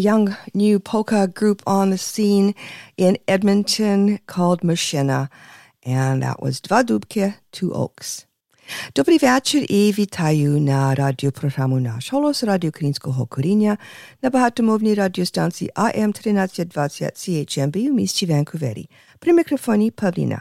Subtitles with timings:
[0.00, 2.54] young new polka group on the scene
[2.96, 5.28] in Edmonton called Machina,
[5.84, 8.26] and that was Dwa Dubke, Two Oaks.
[8.94, 12.10] Dobry večer, i vitajú na radio programu náš.
[12.10, 13.76] Holos, Radio Krinskiego Korynia,
[14.22, 18.88] na bahatomownej radiostancji AM 1320 CHMB w mieście Vancouveri.
[19.20, 20.40] při mikrofonie Pavlína.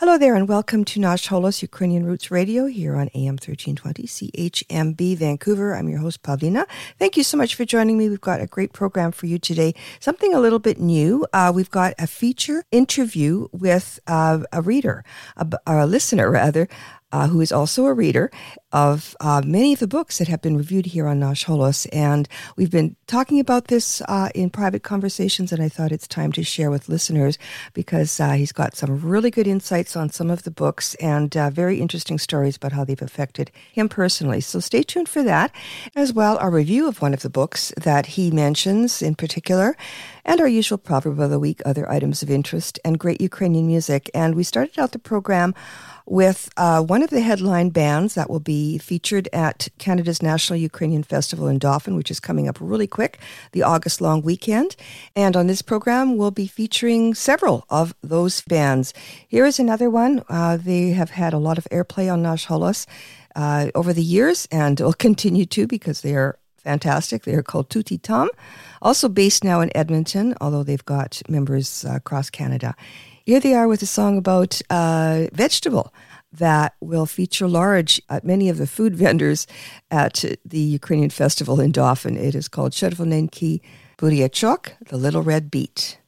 [0.00, 5.16] Hello there and welcome to Nash Holos Ukrainian Roots Radio here on AM 1320 CHMB
[5.16, 5.74] Vancouver.
[5.74, 6.66] I'm your host, Pavlina.
[7.00, 8.08] Thank you so much for joining me.
[8.08, 9.74] We've got a great program for you today.
[9.98, 11.26] Something a little bit new.
[11.32, 15.04] Uh, we've got a feature interview with uh, a reader,
[15.36, 16.68] a, a listener rather,
[17.12, 18.30] uh, who is also a reader
[18.72, 21.86] of uh, many of the books that have been reviewed here on Nash Holos.
[21.90, 26.32] And we've been talking about this uh, in private conversations, and I thought it's time
[26.32, 27.38] to share with listeners
[27.72, 31.48] because uh, he's got some really good insights on some of the books and uh,
[31.48, 34.42] very interesting stories about how they've affected him personally.
[34.42, 35.50] So stay tuned for that,
[35.96, 39.76] as well a review of one of the books that he mentions in particular,
[40.26, 44.10] and our usual proverb of the week, other items of interest, and great Ukrainian music.
[44.12, 45.54] And we started out the program
[46.10, 51.02] with uh, one of the headline bands that will be featured at Canada's National Ukrainian
[51.02, 53.18] Festival in Dauphin, which is coming up really quick,
[53.52, 54.74] the August long weekend.
[55.14, 58.94] And on this program, we'll be featuring several of those bands.
[59.28, 60.22] Here is another one.
[60.28, 62.86] Uh, they have had a lot of airplay on Nash Holos
[63.36, 67.24] uh, over the years and will continue to because they are fantastic.
[67.24, 68.28] They are called Tutti Tom,
[68.82, 72.74] also based now in Edmonton, although they've got members uh, across Canada.
[73.28, 75.92] Here they are with a song about a vegetable
[76.32, 79.46] that will feature large at many of the food vendors
[79.90, 82.16] at the Ukrainian festival in Dauphin.
[82.16, 83.60] It is called Chervonenki
[83.98, 85.98] Buryachok, the Little Red Beet.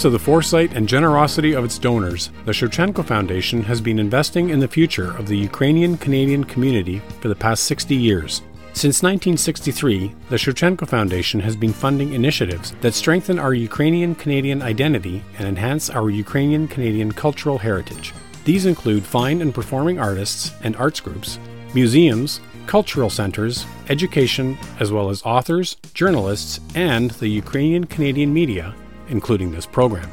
[0.00, 4.48] Thanks to the foresight and generosity of its donors, the Shevchenko Foundation has been investing
[4.48, 8.40] in the future of the Ukrainian Canadian community for the past 60 years.
[8.72, 15.22] Since 1963, the Shevchenko Foundation has been funding initiatives that strengthen our Ukrainian Canadian identity
[15.38, 18.14] and enhance our Ukrainian Canadian cultural heritage.
[18.46, 21.38] These include fine and performing artists and arts groups,
[21.74, 28.74] museums, cultural centers, education, as well as authors, journalists, and the Ukrainian Canadian media,
[29.10, 30.08] including this program.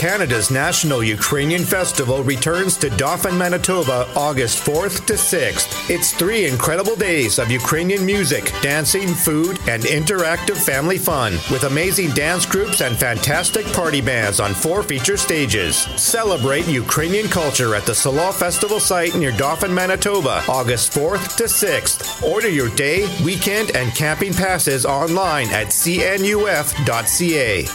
[0.06, 5.90] Canada's National Ukrainian Festival returns to Dauphin, Manitoba, August 4th to 6th.
[5.90, 12.12] It's three incredible days of Ukrainian music, dancing, food, and interactive family fun with amazing
[12.12, 15.76] dance groups and fantastic party bands on four feature stages.
[15.98, 22.22] Celebrate Ukrainian culture at the Selo Festival site near Dauphin, Manitoba, August 4th to 6th.
[22.32, 27.66] Order your day, weekend, and camping passes online at cnuf.ca.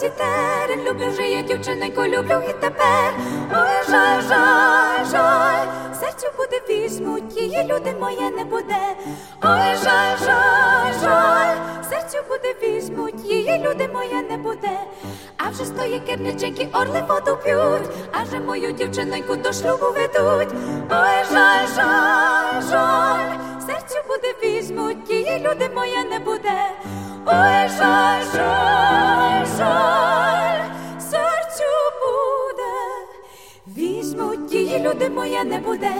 [0.00, 1.42] дорозі терен Люблю вже я
[2.08, 3.14] люблю і тепер.
[3.52, 5.66] Ой, жаль, жаль, жаль.
[6.00, 8.78] Серцю буде візьмуть, її люди моє не буде.
[9.42, 11.56] Ой, жаль, жаль, жаль.
[11.90, 14.70] Серцю буде візьмуть, її люди моє не буде.
[15.36, 15.98] А вже з тої
[16.72, 17.90] орли воду п'ють.
[18.12, 20.54] А вже мою дівчиненьку до шлюбу ведуть.
[20.90, 23.30] Ой, жаль, жаль, жаль.
[23.66, 26.70] Серцю буде візьмуть, її люди моє не буде
[27.26, 28.22] Ой, жаль,
[31.00, 32.72] серцю буде,
[33.76, 35.90] візьмуть її люди моє не буде.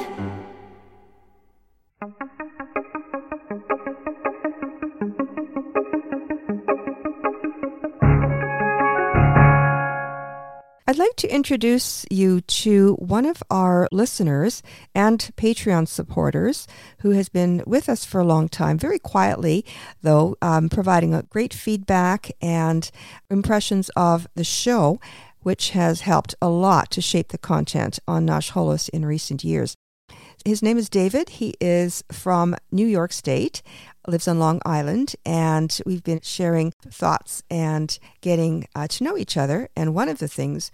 [10.91, 14.61] I'd like to introduce you to one of our listeners
[14.93, 16.67] and Patreon supporters
[17.03, 19.65] who has been with us for a long time, very quietly,
[20.03, 22.91] though, um, providing great feedback and
[23.31, 24.99] impressions of the show,
[25.43, 29.77] which has helped a lot to shape the content on Nash Holos in recent years.
[30.45, 31.29] His name is David.
[31.29, 33.63] He is from New York State,
[34.07, 39.37] lives on Long Island, and we've been sharing thoughts and getting uh, to know each
[39.37, 39.69] other.
[39.77, 40.71] And one of the things,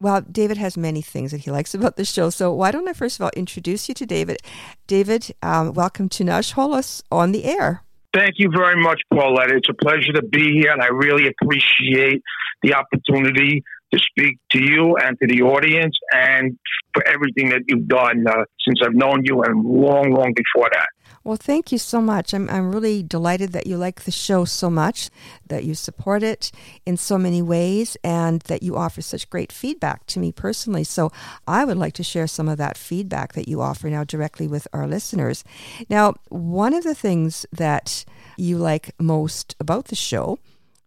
[0.00, 2.30] well, David has many things that he likes about the show.
[2.30, 4.38] So why don't I first of all introduce you to David?
[4.86, 7.82] David, um, welcome to Nash Holos on the air.
[8.12, 9.52] Thank you very much, Paulette.
[9.52, 12.22] It's a pleasure to be here, and I really appreciate
[12.62, 16.58] the opportunity to speak to you and to the audience and
[16.92, 20.88] for everything that you've done uh, since I've known you and long, long before that.
[21.22, 22.32] Well, thank you so much.
[22.32, 25.10] I'm, I'm really delighted that you like the show so much,
[25.48, 26.50] that you support it
[26.86, 30.82] in so many ways, and that you offer such great feedback to me personally.
[30.82, 31.12] So
[31.46, 34.66] I would like to share some of that feedback that you offer now directly with
[34.72, 35.44] our listeners.
[35.90, 38.06] Now, one of the things that
[38.38, 40.38] you like most about the show,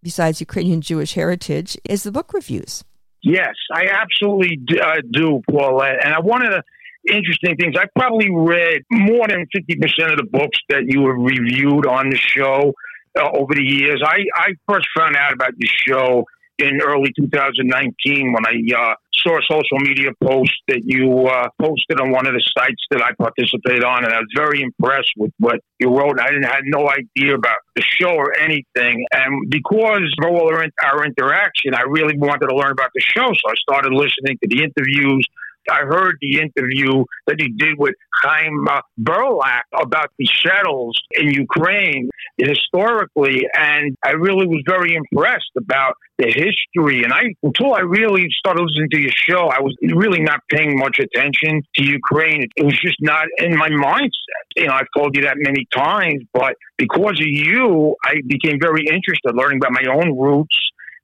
[0.02, 2.84] besides Ukrainian Jewish heritage, is the book reviews.
[3.22, 6.04] Yes, I absolutely do, uh, do Paulette.
[6.04, 6.64] And I wanted the
[7.10, 11.86] interesting things, I probably read more than 50% of the books that you have reviewed
[11.86, 12.74] on the show
[13.18, 14.02] uh, over the years.
[14.06, 16.26] I, I first found out about the show
[16.60, 22.00] in early 2019 when I uh, saw a social media post that you uh, posted
[22.00, 25.32] on one of the sites that I participate on, and I was very impressed with
[25.40, 26.20] what you wrote.
[26.20, 30.66] I didn't had no idea about the show or anything, and because of all our,
[30.84, 34.48] our interaction, I really wanted to learn about the show, so I started listening to
[34.50, 35.28] the interviews.
[35.70, 41.30] I heard the interview that he did with Chaim uh, Berlach about the shtetls in
[41.30, 47.04] Ukraine historically, and I really was very impressed about the history.
[47.04, 50.78] And I, until I really started listening to your show, I was really not paying
[50.78, 52.48] much attention to Ukraine.
[52.56, 54.46] It was just not in my mindset.
[54.56, 58.86] You know, I've told you that many times, but because of you, I became very
[58.86, 60.58] interested learning about my own roots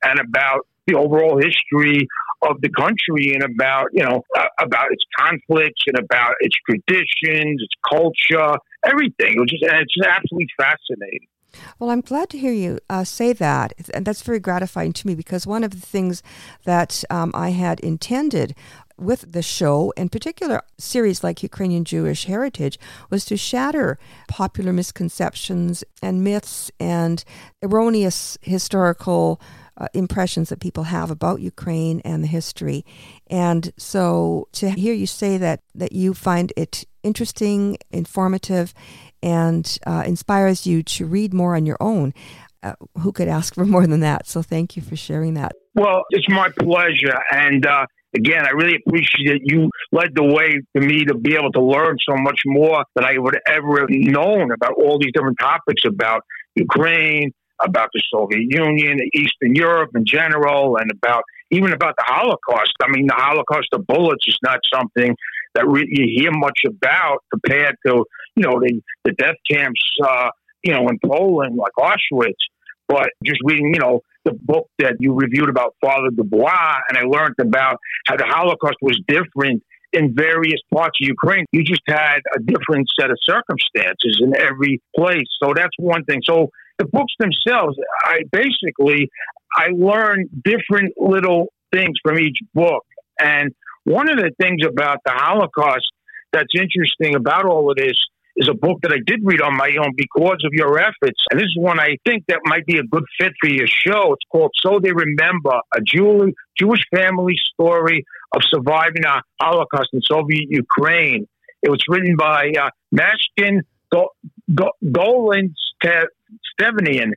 [0.04, 2.08] and about the overall history
[2.42, 7.62] of the country and about you know uh, about its conflicts and about its traditions,
[7.62, 9.36] its culture, everything.
[9.36, 11.28] It was just it's just absolutely fascinating.
[11.80, 15.16] Well, I'm glad to hear you uh, say that, and that's very gratifying to me
[15.16, 16.22] because one of the things
[16.64, 18.56] that um, I had intended
[19.00, 22.78] with the show, in particular series like Ukrainian Jewish Heritage,
[23.10, 27.24] was to shatter popular misconceptions and myths and
[27.64, 29.42] erroneous historical
[29.80, 32.86] uh, impressions that people have about Ukraine and the history.
[33.28, 38.74] And so to hear you say that that you find it interesting, informative,
[39.24, 42.14] and uh, inspires you to read more on your own,
[42.62, 44.28] uh, who could ask for more than that?
[44.28, 45.54] So thank you for sharing that.
[45.76, 50.82] Well, it's my pleasure, and uh, again, I really appreciate you led the way for
[50.82, 54.52] me to be able to learn so much more than I would ever have known
[54.52, 56.24] about all these different topics about
[56.56, 62.74] Ukraine, about the Soviet Union, Eastern Europe in general, and about even about the Holocaust.
[62.82, 65.16] I mean, the Holocaust of bullets is not something
[65.56, 70.30] that re- you hear much about compared to you know the the death camps, uh,
[70.64, 72.34] you know, in Poland like Auschwitz.
[72.88, 77.04] But just reading, you know, the book that you reviewed about Father Desbois, and I
[77.04, 79.62] learned about how the Holocaust was different
[79.94, 81.46] in various parts of Ukraine.
[81.52, 85.28] You just had a different set of circumstances in every place.
[85.42, 86.22] So that's one thing.
[86.24, 86.50] So
[86.80, 89.10] the books themselves, I basically
[89.56, 92.86] I learned different little things from each book.
[93.22, 95.86] And one of the things about the Holocaust
[96.32, 97.98] that's interesting about all of this
[98.38, 101.20] is a book that I did read on my own because of your efforts.
[101.30, 104.14] And this is one I think that might be a good fit for your show.
[104.14, 110.02] It's called So They Remember, a Jew- Jewish family story of surviving a Holocaust in
[110.04, 111.28] Soviet Ukraine.
[111.62, 114.12] It was written by uh, Mashkin Go-
[114.56, 114.72] Go-
[115.84, 117.12] Stevanian.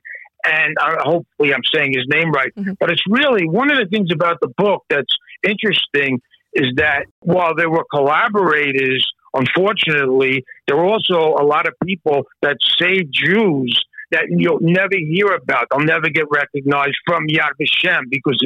[0.45, 2.53] And uh, hopefully I'm saying his name right.
[2.55, 2.73] Mm-hmm.
[2.79, 6.21] But it's really one of the things about the book that's interesting
[6.53, 12.57] is that while there were collaborators unfortunately, there are also a lot of people that
[12.79, 15.67] saved Jews that you'll never hear about.
[15.71, 18.39] They'll never get recognized from Yad Vashem because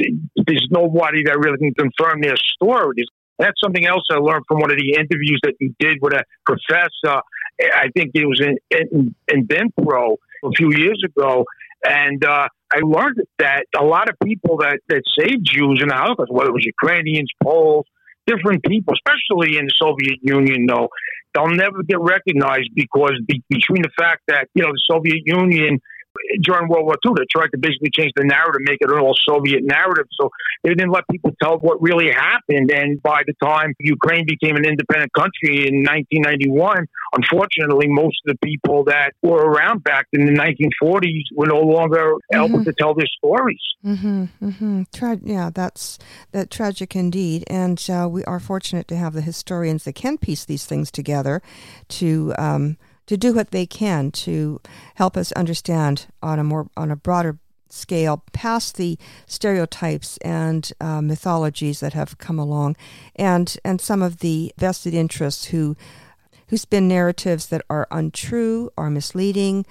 [0.46, 3.06] there's nobody that really can confirm their stories.
[3.38, 6.24] That's something else I learned from one of the interviews that you did with a
[6.44, 7.20] professor.
[7.60, 11.44] I think it was in, in, in Dnipro a few years ago.
[11.84, 15.94] And uh, I learned that a lot of people that, that saved Jews in the
[15.94, 17.86] Holocaust, whether it was Ukrainians, Poles,
[18.26, 20.88] different people, especially in the Soviet Union, though,
[21.34, 25.80] they'll never get recognized because be, between the fact that, you know, the Soviet Union
[26.42, 29.16] during World War II, they tried to basically change the narrative, make it an all
[29.28, 30.06] Soviet narrative.
[30.20, 30.30] So
[30.62, 32.70] they didn't let people tell what really happened.
[32.70, 38.46] And by the time Ukraine became an independent country in 1991, unfortunately, most of the
[38.46, 42.44] people that were around back in the 1940s were no longer mm-hmm.
[42.44, 43.60] able to tell their stories.
[43.84, 44.82] Mm-hmm, mm-hmm.
[44.92, 45.98] Tra- yeah, that's
[46.32, 47.44] that tragic indeed.
[47.48, 51.42] And uh, we are fortunate to have the historians that can piece these things together
[51.88, 52.34] to.
[52.38, 52.76] Um,
[53.08, 54.60] to do what they can to
[54.94, 57.38] help us understand on a more on a broader
[57.70, 58.96] scale past the
[59.26, 62.76] stereotypes and uh, mythologies that have come along
[63.16, 65.76] and and some of the vested interests who
[66.48, 69.66] who spin narratives that are untrue or misleading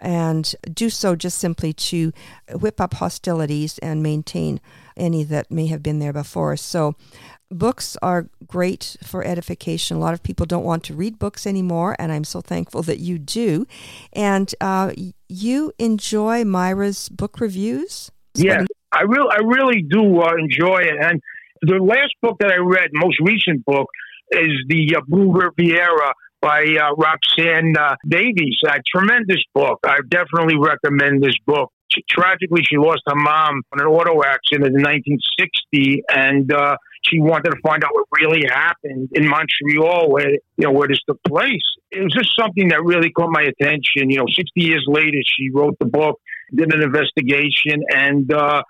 [0.00, 2.12] and do so just simply to
[2.52, 4.60] whip up hostilities and maintain
[4.96, 6.56] any that may have been there before.
[6.56, 6.94] So
[7.50, 9.96] books are great for edification.
[9.96, 12.98] A lot of people don't want to read books anymore, and I'm so thankful that
[12.98, 13.66] you do.
[14.12, 14.92] And uh,
[15.28, 18.10] you enjoy Myra's book reviews?
[18.34, 20.96] Yes, I really, I really do uh, enjoy it.
[21.00, 21.20] And
[21.62, 23.88] the last book that I read, most recent book,
[24.32, 28.58] is the uh, Blue Riviera by uh, Roxanne uh, Davies.
[28.66, 29.78] A tremendous book.
[29.84, 31.72] I definitely recommend this book.
[32.08, 37.50] tragically, she lost her mom in an auto accident in 1960, and uh, she wanted
[37.50, 41.62] to find out what really happened in Montreal, where you know where this took place.
[41.90, 44.10] It was just something that really caught my attention.
[44.10, 46.20] You know, 60 years later, she wrote the book,
[46.54, 48.62] did an investigation, and uh,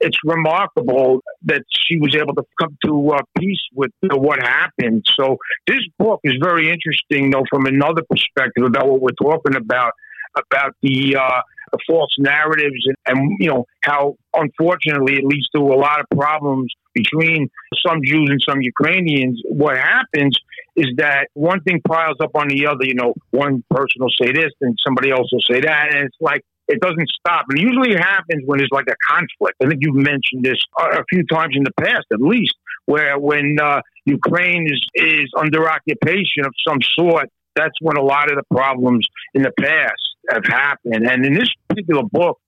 [0.00, 5.04] it's remarkable that she was able to come to uh, peace with what happened.
[5.18, 9.92] So this book is very interesting, though, from another perspective about what we're talking about
[10.36, 11.40] about the uh,
[11.72, 16.06] the false narratives and, and, you know how unfortunately it leads to a lot of
[16.16, 17.48] problems between
[17.86, 19.40] some Jews and some Ukrainians.
[19.44, 20.36] What happens
[20.76, 22.84] is that one thing piles up on the other.
[22.84, 26.16] You know, one person will say this and somebody else will say that, and it's
[26.20, 27.46] like it doesn't stop.
[27.50, 29.56] And usually it happens when there's like a conflict.
[29.62, 32.54] I think you've mentioned this a few times in the past, at least,
[32.86, 38.30] where when uh, Ukraine is, is under occupation of some sort, that's when a lot
[38.30, 40.00] of the problems in the past
[40.30, 41.06] have happened.
[41.10, 42.38] And in this particular book,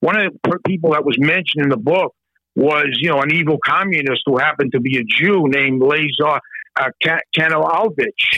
[0.00, 2.14] one of the people that was mentioned in the book
[2.58, 6.40] was, you know, an evil communist who happened to be a Jew named Lazar
[6.76, 8.36] uh, Kaganovich.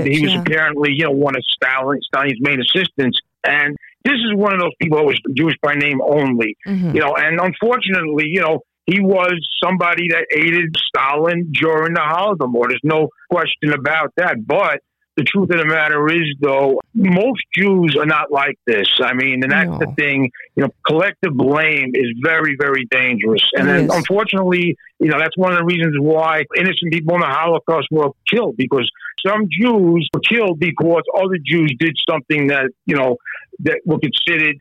[0.00, 0.40] and he was yeah.
[0.40, 3.18] apparently, you know, one of Stalin, Stalin's main assistants.
[3.44, 6.94] And this is one of those people who was Jewish by name only, mm-hmm.
[6.94, 12.68] you know, and unfortunately, you know, he was somebody that aided Stalin during the Holodomor.
[12.68, 14.44] There's no question about that.
[14.44, 14.80] But
[15.16, 18.88] the truth of the matter is, though, most Jews are not like this.
[19.02, 19.78] I mean, and that's no.
[19.78, 20.30] the thing.
[20.56, 23.42] You know, collective blame is very, very dangerous.
[23.54, 27.26] And then, unfortunately, you know, that's one of the reasons why innocent people in the
[27.26, 28.90] Holocaust were killed because
[29.26, 33.16] some Jews were killed because other Jews did something that, you know,
[33.60, 34.56] that were considered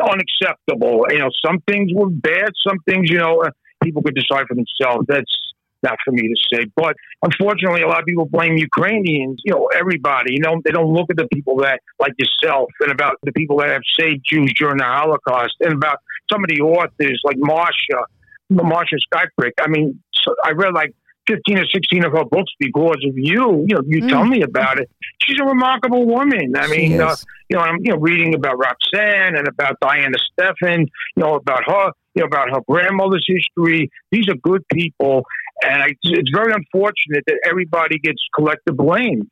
[0.00, 1.06] unacceptable.
[1.10, 3.50] You know, some things were bad, some things, you know, uh,
[3.82, 5.06] people could decide for themselves.
[5.08, 5.51] That's
[5.82, 6.66] not for me to say.
[6.76, 9.40] But unfortunately, a lot of people blame Ukrainians.
[9.44, 10.34] You know, everybody.
[10.34, 13.58] You know, they don't look at the people that, like yourself, and about the people
[13.58, 15.98] that have saved Jews during the Holocaust, and about
[16.30, 18.04] some of the authors like Marsha,
[18.52, 19.52] Marsha Skrypuch.
[19.60, 20.94] I mean, so I read like
[21.28, 23.64] 15 or 16 of her books because of you.
[23.68, 24.08] You know, you mm.
[24.08, 24.90] tell me about it.
[25.22, 26.54] She's a remarkable woman.
[26.56, 27.14] I mean, uh,
[27.48, 30.80] you know, I'm you know reading about Roxanne and about Diana Stefan.
[31.16, 31.92] You know about her.
[32.14, 33.90] You know about her grandmother's history.
[34.10, 35.24] These are good people,
[35.64, 39.30] and I, it's very unfortunate that everybody gets collective blame.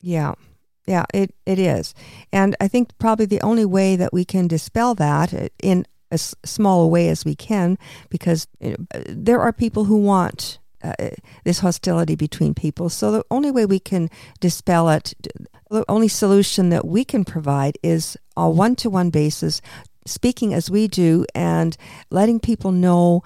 [0.00, 0.34] Yeah.
[0.86, 1.94] Yeah, it, it is.
[2.32, 6.82] And I think probably the only way that we can dispel that in as small
[6.82, 7.76] a way as we can,
[8.08, 8.46] because
[9.06, 10.94] there are people who want uh,
[11.44, 12.88] this hostility between people.
[12.88, 14.08] So the only way we can
[14.40, 15.12] dispel it,
[15.70, 19.60] the only solution that we can provide is a one-to-one basis,
[20.06, 21.76] speaking as we do and
[22.10, 23.22] letting people know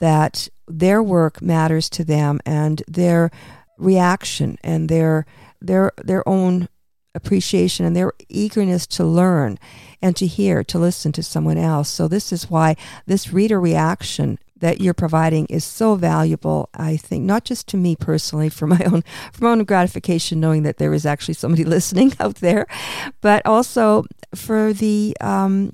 [0.00, 3.30] that their work matters to them and their
[3.78, 5.26] reaction and their
[5.60, 6.68] their their own
[7.16, 9.58] appreciation and their eagerness to learn
[10.02, 11.88] and to hear, to listen to someone else.
[11.88, 12.76] So, this is why
[13.06, 16.68] this reader reaction that you're providing is so valuable.
[16.74, 19.02] I think not just to me personally for my own
[19.32, 22.66] for my own gratification, knowing that there is actually somebody listening out there,
[23.20, 25.72] but also for the um,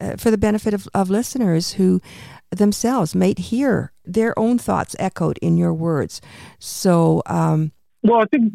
[0.00, 2.00] uh, for the benefit of, of listeners who
[2.50, 6.20] themselves might hear their own thoughts echoed in your words.
[6.58, 8.52] So, um, well, I think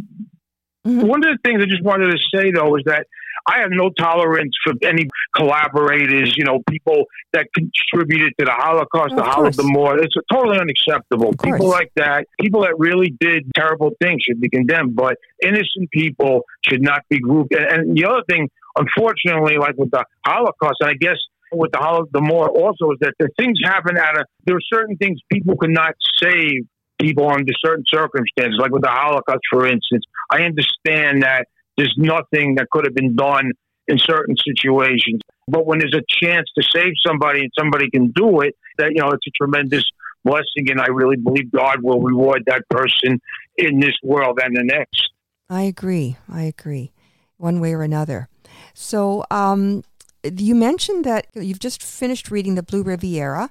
[0.86, 1.08] mm-hmm.
[1.08, 3.06] one of the things I just wanted to say though is that
[3.47, 9.15] I have no tolerance for any collaborators, you know, people that contributed to the Holocaust,
[9.15, 10.01] the Holocaust Holodomor.
[10.01, 11.34] It's totally unacceptable.
[11.43, 16.43] People like that, people that really did terrible things should be condemned, but innocent people
[16.65, 17.53] should not be grouped.
[17.53, 21.17] And, and the other thing, unfortunately, like with the Holocaust, and I guess
[21.56, 25.20] with the Holodomor also is that the things happen out of, there are certain things
[25.32, 26.62] people cannot save
[27.00, 30.06] people under certain circumstances, like with the Holocaust, for instance.
[30.30, 33.52] I understand that there's nothing that could have been done
[33.88, 35.22] in certain situations.
[35.48, 39.02] But when there's a chance to save somebody and somebody can do it, that you
[39.02, 39.84] know, it's a tremendous
[40.24, 43.20] blessing, and I really believe God will reward that person
[43.58, 45.10] in this world and the next.
[45.50, 46.18] I agree.
[46.32, 46.94] I agree,
[47.38, 48.30] one way or another.
[48.74, 49.84] So, um,
[50.23, 53.49] you mentioned that you've just finished reading the Blue Riviera,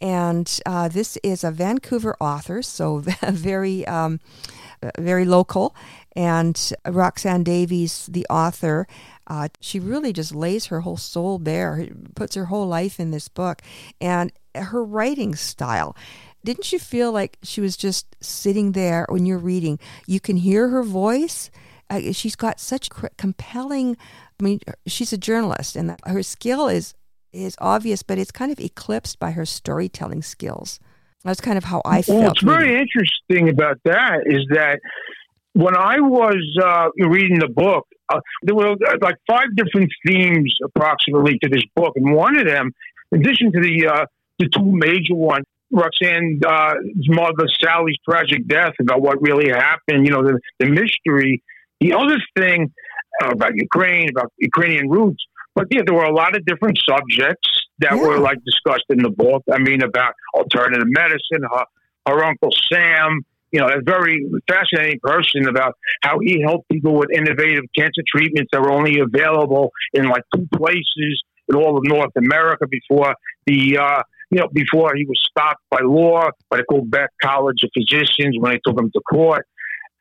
[0.00, 4.20] and uh, this is a Vancouver author, so very, um,
[4.98, 5.74] very local.
[6.16, 8.86] And Roxanne Davies, the author,
[9.26, 13.28] uh, she really just lays her whole soul bare, puts her whole life in this
[13.28, 13.62] book.
[14.00, 15.96] And her writing style,
[16.44, 19.78] didn't you feel like she was just sitting there when you're reading?
[20.06, 21.50] You can hear her voice.
[21.88, 23.96] Uh, she's got such compelling.
[24.40, 26.94] I mean, she's a journalist, and her skill is
[27.32, 30.78] is obvious, but it's kind of eclipsed by her storytelling skills.
[31.24, 32.22] That's kind of how I felt.
[32.22, 34.78] What's very interesting about that is that
[35.54, 40.54] when I was uh, reading the book, uh, there were uh, like five different themes
[40.64, 42.72] approximately to this book, and one of them,
[43.12, 44.06] in addition to the uh,
[44.38, 46.74] the two major ones, Roxanne's uh,
[47.06, 51.42] mother Sally's tragic death, about what really happened, you know, the, the mystery.
[51.80, 52.72] The other thing
[53.22, 55.24] about Ukraine, about Ukrainian roots,
[55.54, 57.48] but yeah, there were a lot of different subjects
[57.78, 58.02] that yeah.
[58.02, 59.42] were like discussed in the book.
[59.52, 61.64] I mean, about alternative medicine, her,
[62.06, 63.20] her uncle Sam,
[63.52, 68.50] you know, a very fascinating person about how he helped people with innovative cancer treatments
[68.52, 73.14] that were only available in like two places in all of North America before
[73.46, 77.70] the, uh, you know, before he was stopped by law by the Quebec College of
[77.74, 79.46] Physicians when they took him to court,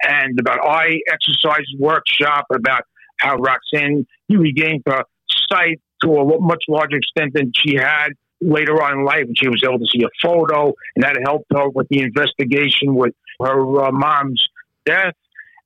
[0.01, 2.83] and about eye exercise workshop about
[3.23, 5.03] how Roxanne he regained her
[5.49, 8.09] sight to a much larger extent than she had
[8.41, 11.45] later on in life, and she was able to see a photo, and that helped
[11.53, 14.43] her with the investigation with her uh, mom's
[14.85, 15.13] death.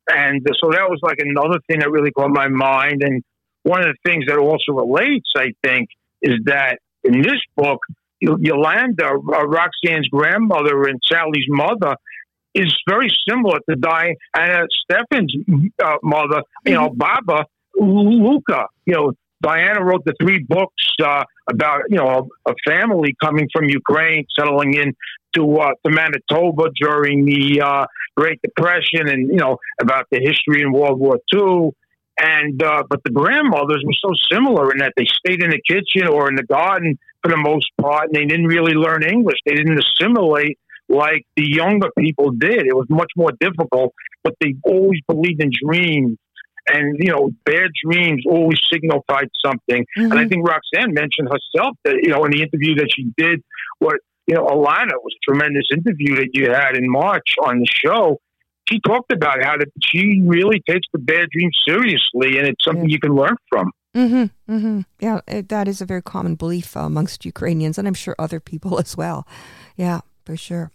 [0.09, 3.01] And so that was like another thing that really caught my mind.
[3.03, 3.23] And
[3.63, 5.89] one of the things that also relates, I think,
[6.21, 7.79] is that in this book,
[8.21, 11.95] Yolanda, uh, Roxanne's grandmother and Sally's mother,
[12.57, 15.33] is very similar to Diana Stephan's
[15.83, 16.97] uh, mother, you know, mm-hmm.
[16.97, 17.45] Baba
[17.79, 18.65] Luka.
[18.85, 23.65] You know, Diana wrote the three books uh, about you know a family coming from
[23.65, 24.95] Ukraine, settling in
[25.35, 30.61] to uh, to Manitoba during the uh, Great Depression, and you know about the history
[30.61, 31.71] in World War II.
[32.19, 36.07] And uh, but the grandmothers were so similar in that they stayed in the kitchen
[36.07, 39.37] or in the garden for the most part, and they didn't really learn English.
[39.45, 40.57] They didn't assimilate
[40.89, 42.65] like the younger people did.
[42.65, 46.17] It was much more difficult, but they always believed in dreams
[46.69, 49.85] and you know bad dreams always signified something.
[49.97, 50.01] Mm-hmm.
[50.03, 50.29] And I mm-hmm.
[50.29, 53.41] think Roxanne mentioned herself that you know in the interview that she did
[53.79, 53.97] what
[54.27, 58.19] you know, Alana was a tremendous interview that you had in March on the show.
[58.69, 62.89] She talked about how that she really takes the bad dream seriously, and it's something
[62.89, 63.71] you can learn from.
[63.95, 64.81] Mm-hmm, mm-hmm.
[64.99, 68.41] Yeah, it, that is a very common belief uh, amongst Ukrainians, and I'm sure other
[68.41, 69.25] people as well.
[69.77, 70.71] Yeah, for sure.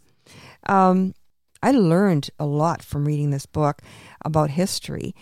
[0.66, 1.14] Um,
[1.62, 3.82] I learned a lot from reading this book
[4.24, 5.14] about history.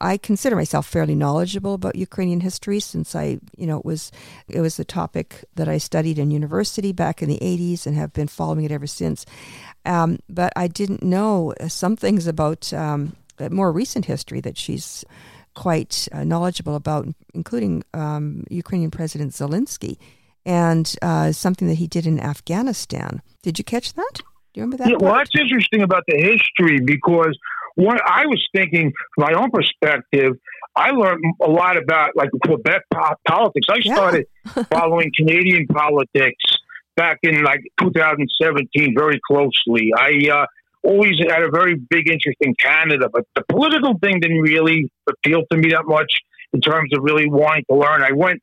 [0.00, 4.12] I consider myself fairly knowledgeable about Ukrainian history since I, you know, it was
[4.48, 8.12] it was a topic that I studied in university back in the 80s and have
[8.12, 9.26] been following it ever since.
[9.84, 13.16] Um, but I didn't know some things about um,
[13.50, 15.04] more recent history that she's
[15.54, 19.98] quite uh, knowledgeable about, including um, Ukrainian President Zelensky
[20.46, 23.22] and uh, something that he did in Afghanistan.
[23.42, 24.20] Did you catch that?
[24.52, 24.90] Do you remember that?
[24.90, 27.38] Yeah, well, that's interesting about the history because
[27.76, 30.32] what I was thinking from my own perspective,
[30.76, 32.82] I learned a lot about like Quebec
[33.26, 33.66] politics.
[33.70, 33.94] I Yeah.
[33.94, 34.26] started
[34.70, 36.44] following Canadian politics
[36.96, 39.92] back in like 2017 very closely.
[39.96, 40.46] I uh,
[40.82, 45.42] always had a very big interest in Canada, but the political thing didn't really appeal
[45.50, 46.12] to me that much
[46.52, 48.02] in terms of really wanting to learn.
[48.02, 48.42] I went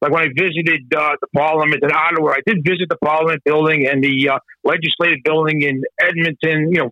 [0.00, 3.86] like when I visited uh, the Parliament in Ottawa, I did visit the Parliament building
[3.88, 6.90] and the uh, legislative building in Edmonton, you know,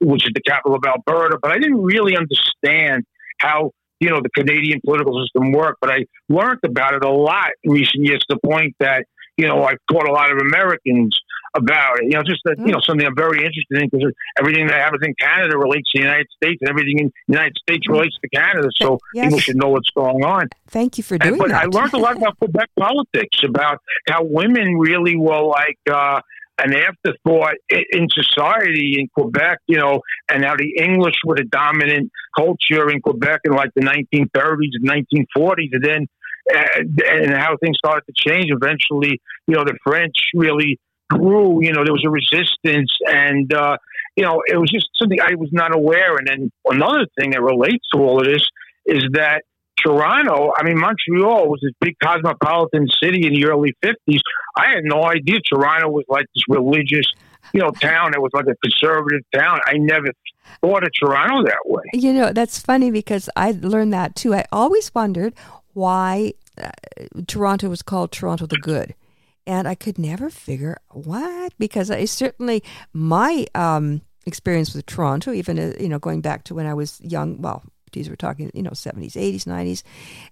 [0.00, 1.38] which is the capital of Alberta.
[1.40, 3.04] But I didn't really understand
[3.38, 5.78] how you know the Canadian political system worked.
[5.80, 9.46] But I learned about it a lot in recent years to the point that you
[9.46, 11.18] know I've taught a lot of Americans
[11.54, 12.04] about it.
[12.04, 15.02] You know, just that, you know something I'm very interested in because everything that happens
[15.04, 18.28] in Canada relates to the United States, and everything in the United States relates to
[18.28, 18.68] Canada.
[18.80, 19.26] So Yes.
[19.26, 20.48] people should know what's going on.
[20.68, 21.62] Thank you for And, doing but that.
[21.62, 26.20] I learned a lot about Quebec politics, about how women really were like uh,
[26.58, 32.10] an afterthought in society in Quebec, you know, and how the English were the dominant
[32.36, 36.06] culture in Quebec in like the 1930s and 1940s, and then
[36.54, 38.46] uh, and how things started to change.
[38.50, 40.78] Eventually, you know, the French really
[41.12, 41.62] grew.
[41.62, 43.76] You know, there was a resistance, and uh,
[44.16, 46.16] you know, it was just something I was not aware.
[46.16, 48.46] And then another thing that relates to all of this
[48.86, 49.42] is that
[49.82, 54.20] Toronto, I mean, Montreal was this big cosmopolitan city in the early 50s.
[54.56, 57.06] I had no idea Toronto was like this religious,
[57.52, 59.60] you know, town that was like a conservative town.
[59.66, 60.08] I never
[60.60, 61.82] thought of Toronto that way.
[61.94, 64.34] You know, that's funny because I learned that too.
[64.34, 65.34] I always wondered
[65.72, 66.70] why uh,
[67.26, 68.94] Toronto was called Toronto the Good.
[69.46, 75.58] And I could never figure what, because I certainly, my um, experience with Toronto, even,
[75.58, 78.62] uh, you know, going back to when I was young, well, these were talking, you
[78.62, 79.82] know, 70s, 80s, 90s,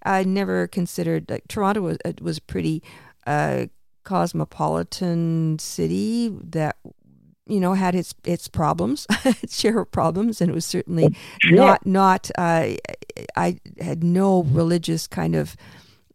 [0.05, 2.83] I never considered, like, Toronto was, it was a pretty
[3.27, 3.67] uh,
[4.05, 6.77] cosmopolitan city that
[7.47, 11.57] you know had its its problems its share of problems and it was certainly Sure.
[11.57, 12.69] not not uh,
[13.37, 15.57] i had no religious kind of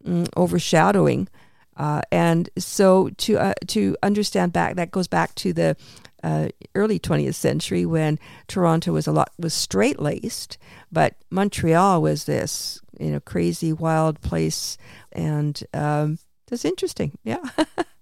[0.04, 1.28] mm, overshadowing
[1.76, 5.76] uh, and so to uh, to understand back that goes back to the
[6.22, 10.58] uh, early 20th century when Toronto was a lot was straight laced,
[10.90, 14.78] but Montreal was this you know crazy wild place,
[15.12, 17.18] and um, that's interesting.
[17.24, 17.44] Yeah.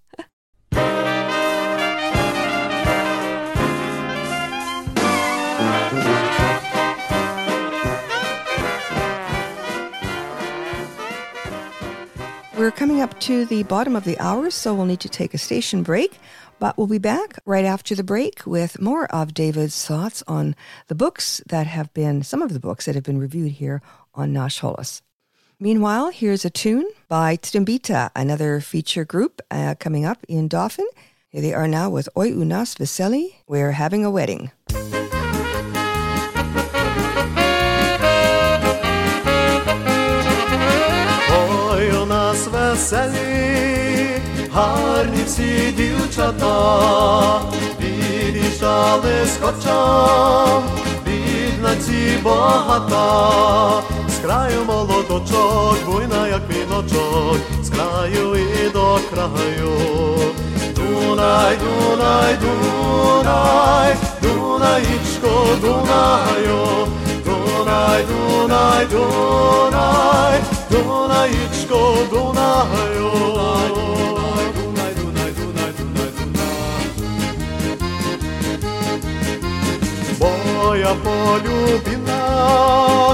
[12.57, 15.37] We're coming up to the bottom of the hour, so we'll need to take a
[15.37, 16.17] station break.
[16.57, 20.55] But we'll be back right after the break with more of David's thoughts on
[20.87, 23.81] the books that have been, some of the books that have been reviewed here
[24.13, 25.01] on Nash Holos.
[25.59, 30.87] Meanwhile, here's a tune by Trembita, another feature group uh, coming up in Dauphin.
[31.27, 33.35] Here they are now with Oi Unas Veseli.
[33.49, 34.51] We're having a wedding.
[42.85, 44.09] Веселі,
[44.53, 47.41] гарні всі дівчата,
[47.77, 50.63] під'їжджали з хочам,
[51.05, 59.77] бідна ці багата, з краю молодочок, буйна, як віночок, з краю і до краю.
[60.75, 66.87] Дунай, Дунай, Дунай, Дунаїчко, Дунаю,
[67.25, 70.39] Дунай, Дунай, Дунай,
[70.71, 71.54] Дунаїчко,
[72.11, 73.11] Дунаю.
[73.75, 76.53] Дунай, Дунай, Дунай, Дунай, Дунай.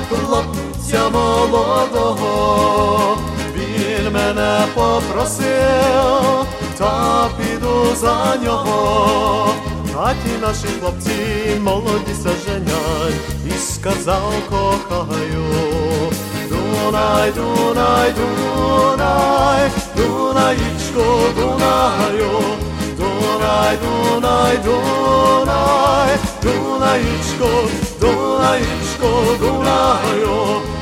[0.10, 3.17] Хлопця молодого,
[3.56, 6.45] він мене попросив,
[6.78, 9.54] та піду за нього.
[9.97, 11.12] А ті наші хлопці
[11.62, 15.45] молоді се женять, і сказав кохаю.
[16.82, 21.06] Dunaj, Dunaj, Dunaj, Dunajičko,
[21.38, 22.34] Dunajo,
[22.98, 27.52] Dunaj, Dunaj, Dunaj, Dunajičko,
[28.02, 30.81] Dunajičko, Dunajo.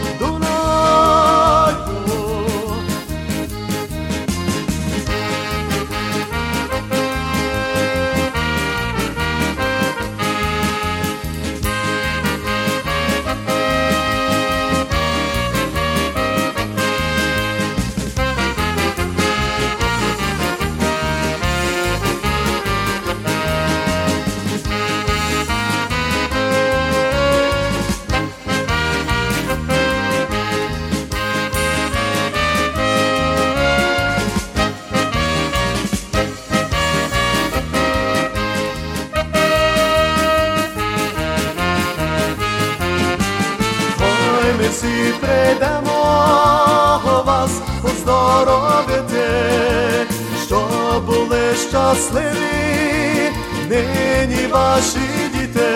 [51.89, 53.31] Щасливі,
[53.69, 54.99] нині ваші
[55.33, 55.75] діти,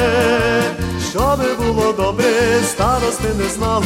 [1.09, 3.85] щоби було добре, старости не знали,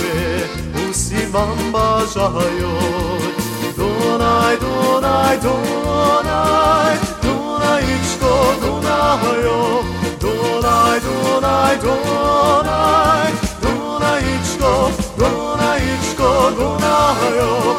[0.90, 3.38] усі вам бажають.
[3.78, 9.84] Дунай, Дунай, Дунай, Дунаїчко, Дунаю,
[10.22, 17.77] Дунай, Дунай, Дунай, Дунаїчко, Дунаїчко, Дунаю,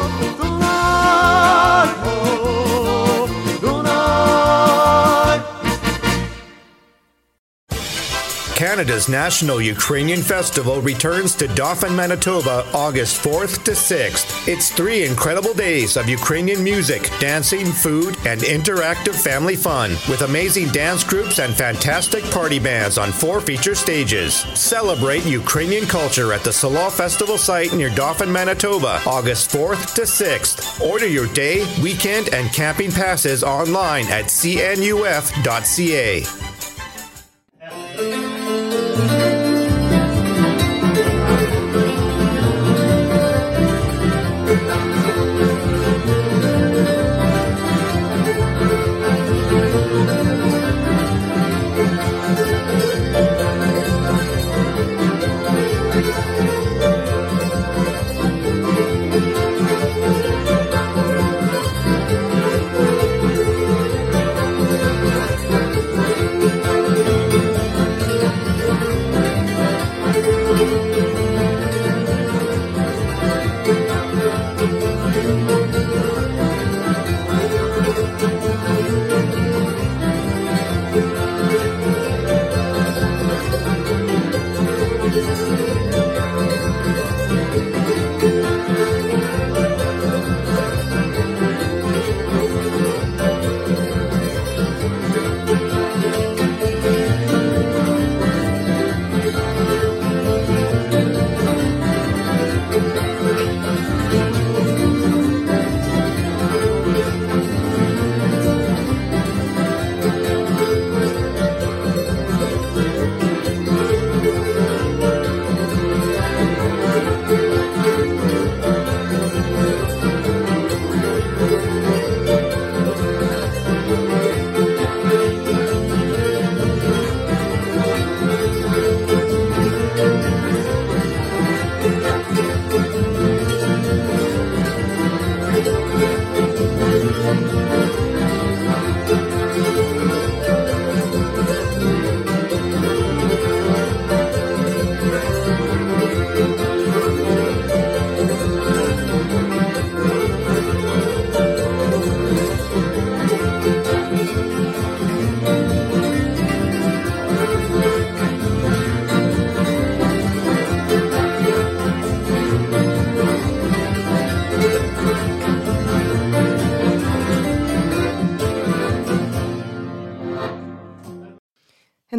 [8.59, 14.49] Canada's National Ukrainian Festival returns to Dauphin, Manitoba August 4th to 6th.
[14.49, 20.67] It's three incredible days of Ukrainian music, dancing, food, and interactive family fun with amazing
[20.73, 24.41] dance groups and fantastic party bands on four feature stages.
[24.55, 30.85] Celebrate Ukrainian culture at the Selo Festival site near Dauphin, Manitoba August 4th to 6th.
[30.85, 35.29] Order your day, weekend, and camping passes online at cnuf.ca.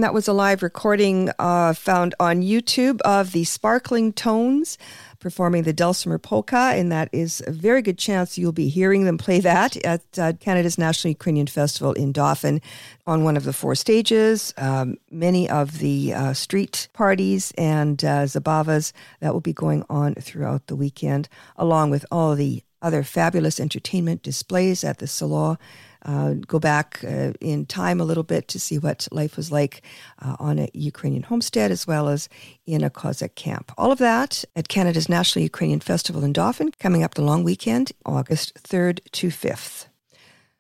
[0.01, 4.79] And that was a live recording uh, found on YouTube of the Sparkling Tones
[5.19, 6.73] performing the Dulcimer Polka.
[6.75, 10.33] And that is a very good chance you'll be hearing them play that at uh,
[10.41, 12.63] Canada's National Ukrainian Festival in Dauphin
[13.07, 14.55] on one of the four stages.
[14.57, 20.15] Um, many of the uh, street parties and uh, Zabavas that will be going on
[20.15, 25.59] throughout the weekend, along with all the other fabulous entertainment displays at the Selo
[26.05, 29.83] uh, go back uh, in time a little bit to see what life was like
[30.21, 32.29] uh, on a Ukrainian homestead as well as
[32.67, 33.73] in a Cossack camp.
[33.77, 37.93] All of that at Canada's National Ukrainian Festival in Dauphin, coming up the long weekend,
[38.07, 39.87] August 3rd to 5th.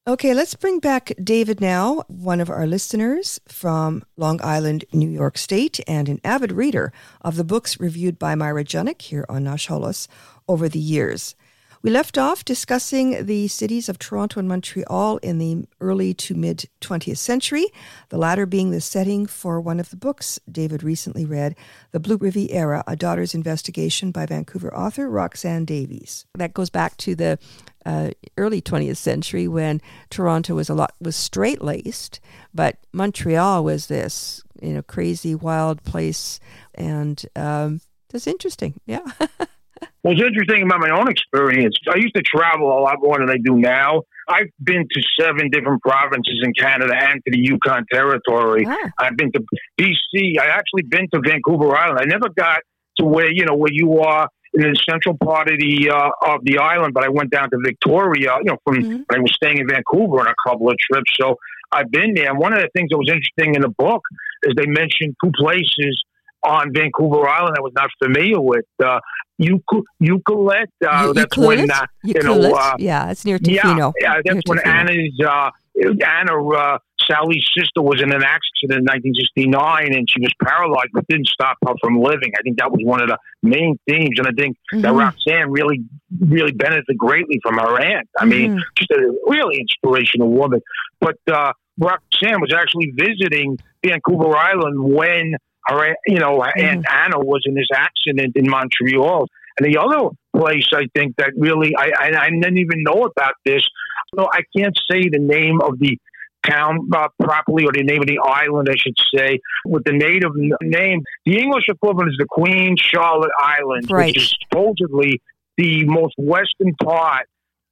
[0.06, 5.36] Okay, let's bring back David now, one of our listeners from Long Island, New York
[5.36, 9.68] State, and an avid reader of the books reviewed by Myra Junyk here on Nash
[9.68, 10.08] Holos
[10.48, 11.36] over the years.
[11.82, 16.68] We left off discussing the cities of Toronto and Montreal in the early to mid
[16.82, 17.68] 20th century,
[18.10, 21.56] the latter being the setting for one of the books David recently read,
[21.92, 26.26] The Blue Riviera, A Daughter's Investigation by Vancouver author Roxanne Davies.
[26.34, 27.38] That goes back to the
[27.86, 32.20] uh, early 20th century when Toronto was a lot was straight laced,
[32.52, 36.40] but Montreal was this you know crazy wild place,
[36.74, 38.78] and um, that's interesting.
[38.84, 39.10] Yeah.
[40.02, 43.36] What's interesting about my own experience, I used to travel a lot more than I
[43.36, 44.02] do now.
[44.28, 48.64] I've been to seven different provinces in Canada and to the Yukon Territory.
[48.98, 49.40] I've been to
[49.78, 50.38] BC.
[50.40, 51.98] I actually been to Vancouver Island.
[52.00, 52.60] I never got
[52.98, 56.40] to where you know where you are in the central part of the uh, of
[56.44, 58.36] the island, but I went down to Victoria.
[58.38, 59.04] You know, from Mhm.
[59.06, 61.12] when I was staying in Vancouver on a couple of trips.
[61.20, 61.36] So
[61.72, 62.30] I've been there.
[62.30, 64.02] And one of the things that was interesting in the book
[64.44, 66.02] is they mentioned two places
[66.42, 68.64] on Vancouver Island I was not familiar with.
[68.82, 69.00] Uh,
[69.40, 70.66] Euc- Eucalypt.
[70.84, 71.58] Uh, You- that's Euclid?
[71.60, 72.54] when uh, you know.
[72.54, 73.92] Uh, yeah, it's near yeah, Tofino.
[73.98, 74.66] yeah, that's Near when Tofino.
[74.66, 75.50] Anna's uh,
[76.06, 81.06] Anna uh, Sally's sister was in an accident in 1969, and she was paralyzed, but
[81.08, 82.32] didn't stop her from living.
[82.38, 84.98] I think that was one of the main themes, and I think that Mhm.
[84.98, 85.80] Roxanne really,
[86.20, 88.08] really benefited greatly from her aunt.
[88.18, 88.62] I mean, Mhm.
[88.76, 90.60] just a really inspirational woman.
[91.00, 95.34] But uh, Roxanne was actually visiting Vancouver Island when
[95.66, 99.26] her, you know, her aunt Anna was in this accident in Montreal.
[99.58, 103.34] And the other place I think that really I, I, I didn't even know about
[103.44, 103.62] this.
[104.14, 105.98] So I can't say the name of the
[106.46, 110.32] town uh, properly or the name of the island, I should say, with the native
[110.62, 111.02] name.
[111.26, 114.06] The English equivalent is the Queen Charlotte Islands, Right.
[114.06, 115.20] which is supposedly
[115.58, 117.26] the most western part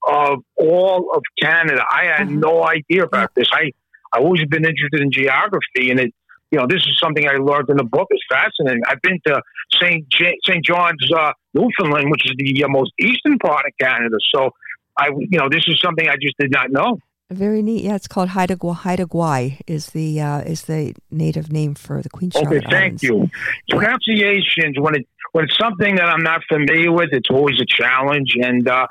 [0.07, 1.82] of all of Canada.
[1.91, 2.41] I had Mhm.
[2.41, 3.49] no idea about this.
[3.53, 3.72] I
[4.12, 6.14] I've always been interested in geography, and it
[6.51, 8.09] you know this is something I learned in the book.
[8.11, 8.82] It's fascinating.
[8.88, 9.40] I've been to
[9.80, 14.16] Saint J- Saint John's, uh, Newfoundland, which is the uh, most eastern part of Canada.
[14.34, 14.51] So
[14.99, 16.99] I you know this is something I just did not know.
[17.30, 17.84] Very neat.
[17.84, 18.74] Yeah, it's called Haida Gwa.
[18.74, 22.84] Haida Gwaii is the uh, is the native name for the Queen Charlotte Okay, thank
[22.84, 23.03] Islands.
[23.03, 23.28] you.
[23.68, 28.35] Pronunciations when it when it's something that I'm not familiar with, it's always a challenge.
[28.41, 28.87] And uh,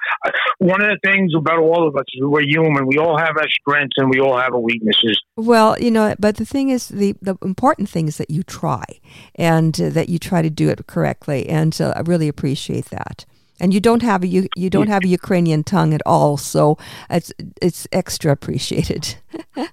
[0.60, 2.86] one of the things about all of us is we're human.
[2.88, 5.22] We all have our strengths and we all have our weaknesses.
[5.36, 8.86] Well, you know, but the thing is, the the important thing is that you try
[9.36, 13.26] and uh, that you try to do it correctly, and uh, I really appreciate that.
[13.60, 16.78] And you don't have a you, you don't have a Ukrainian tongue at all, so
[17.10, 17.32] it's
[17.62, 19.16] it's extra appreciated.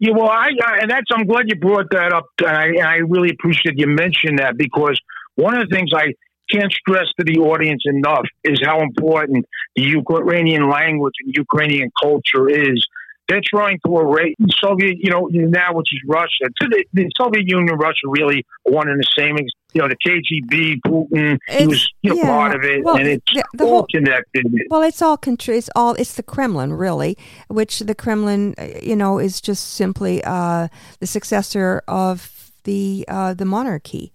[0.00, 2.26] Yeah, well, I, I and that's I'm glad you brought that up.
[2.44, 5.00] And I, I really appreciate you mentioned that because
[5.36, 6.14] one of the things I
[6.50, 12.48] can't stress to the audience enough is how important the Ukrainian language and Ukrainian culture
[12.48, 12.84] is.
[13.26, 16.44] They're trying to erase Soviet, you know, now which is Russia.
[16.60, 19.38] To the, the Soviet Union, Russia really one and the same.
[19.72, 22.96] You know, the KGB, Putin, he It's- was you know yeah, part of it, well,
[22.98, 24.44] and it's the- the all whole- connected.
[24.68, 27.16] Well, it's all contr- it's all it's the Kremlin really,
[27.48, 30.68] which the Kremlin, uh, you know, is just simply uh,
[31.00, 34.12] the successor of the uh, the monarchy.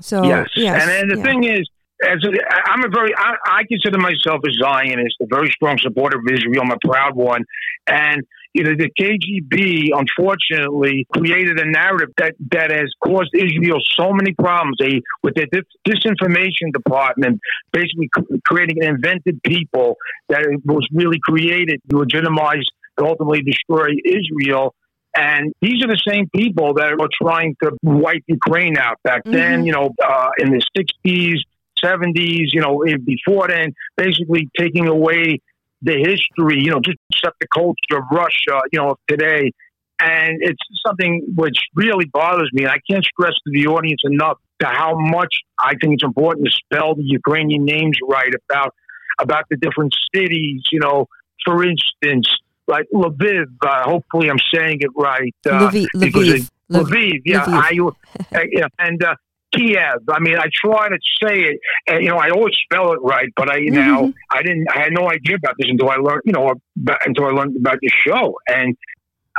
[0.00, 0.48] So yes.
[0.56, 1.24] yes, and then the yeah.
[1.24, 1.68] thing is,
[2.02, 2.30] as a,
[2.66, 6.62] I'm a very, I, I consider myself a Zionist, a very strong supporter of Israel.
[6.62, 7.44] I'm a proud one,
[7.86, 8.22] and
[8.54, 14.32] you know the KGB unfortunately created a narrative that that has caused Israel so many
[14.32, 14.76] problems.
[14.80, 17.40] They with their dis- disinformation department,
[17.72, 18.08] basically
[18.44, 19.96] creating an invented people
[20.28, 24.74] that was really created to legitimize and ultimately destroy Israel.
[25.16, 28.98] And these are the same people that were trying to wipe Ukraine out.
[29.02, 29.66] Back then, Mhm.
[29.66, 31.40] you know, uh, in the 60s,
[31.84, 35.40] 70s, you know, before then, basically taking away
[35.82, 39.50] the history, you know, just accept the culture of Russia, you know, of today.
[39.98, 42.64] And it's something which really bothers me.
[42.64, 46.46] And I can't stress to the audience enough to how much I think it's important
[46.46, 48.74] to spell the Ukrainian names right about
[49.18, 50.62] about the different cities.
[50.72, 51.06] You know,
[51.44, 52.28] for instance,
[52.70, 53.46] like Lviv.
[53.60, 55.34] Uh, hopefully, I'm saying it right.
[55.46, 56.86] Uh, Lviv, Lviv, Lviv.
[56.86, 57.92] Lviv, yeah, Lviv.
[58.34, 59.14] I, yeah, and uh,
[59.54, 60.00] Kiev.
[60.08, 61.56] I mean, I try to say it,
[61.88, 64.12] and you know, I always spell it right, but I now Mhm.
[64.32, 64.66] I didn't.
[64.74, 66.46] I had no idea about this until I learned, you know,
[66.82, 68.24] about, until I learned about the show.
[68.48, 68.76] And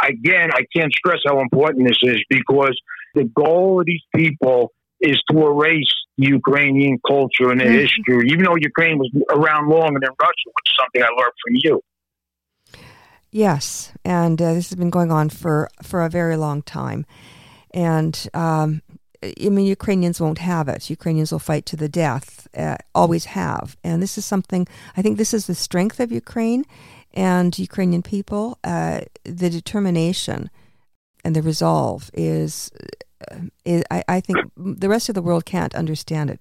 [0.04, 2.76] again, I can't stress how important this is because
[3.16, 7.82] the goal of these people is to erase Ukrainian culture and their Mhm.
[7.86, 11.54] history, even though Ukraine was around longer than Russia, which is something I learned from
[11.66, 11.76] you.
[13.32, 17.06] Yes, and uh, this has been going on for for a very long time,
[17.74, 18.82] and um,
[19.24, 20.90] I mean Ukrainians won't have it.
[20.90, 24.68] Ukrainians will fight to the death, uh, always have, and this is something
[24.98, 26.66] I think this is the strength of Ukraine,
[27.14, 30.50] and Ukrainian people, uh, the determination
[31.24, 32.72] and the resolve is,
[33.32, 36.40] uh, is I, I think the rest of the world can't understand it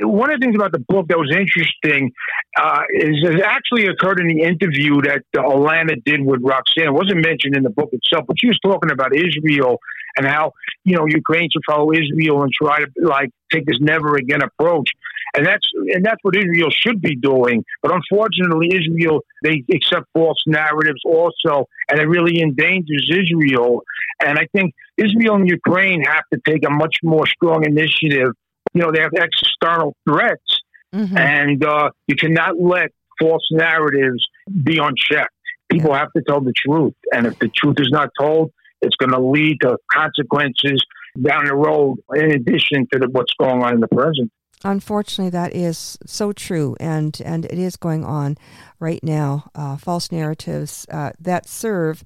[0.00, 2.12] one of the things about the book that was interesting
[2.60, 6.88] uh, is it actually occurred in the interview that uh, Alana did with Roxanne.
[6.88, 9.78] It wasn't mentioned in the book itself, but she was talking about Israel
[10.16, 10.52] and how
[10.84, 14.90] you know Ukraine should follow Israel and try to like take this never again approach.
[15.36, 17.64] And that's and that's what Israel should be doing.
[17.82, 23.82] But unfortunately, Israel they accept false narratives also, and it really endangers Israel.
[24.24, 28.32] And I think Israel and Ukraine have to take a much more strong initiative
[28.72, 30.60] you know, they have external threats,
[30.94, 31.16] mm-hmm.
[31.16, 34.26] and uh, you cannot let false narratives
[34.62, 35.34] be unchecked.
[35.70, 38.52] People have to tell the truth, and if the truth is not told,
[38.82, 40.84] it's going to lead to consequences
[41.20, 41.98] down the road.
[42.14, 44.32] In addition to the, what's going on in the present.
[44.62, 48.36] Unfortunately, that is so true, and and it is going on
[48.78, 49.50] right now.
[49.54, 52.04] Uh, false narratives uh, that serve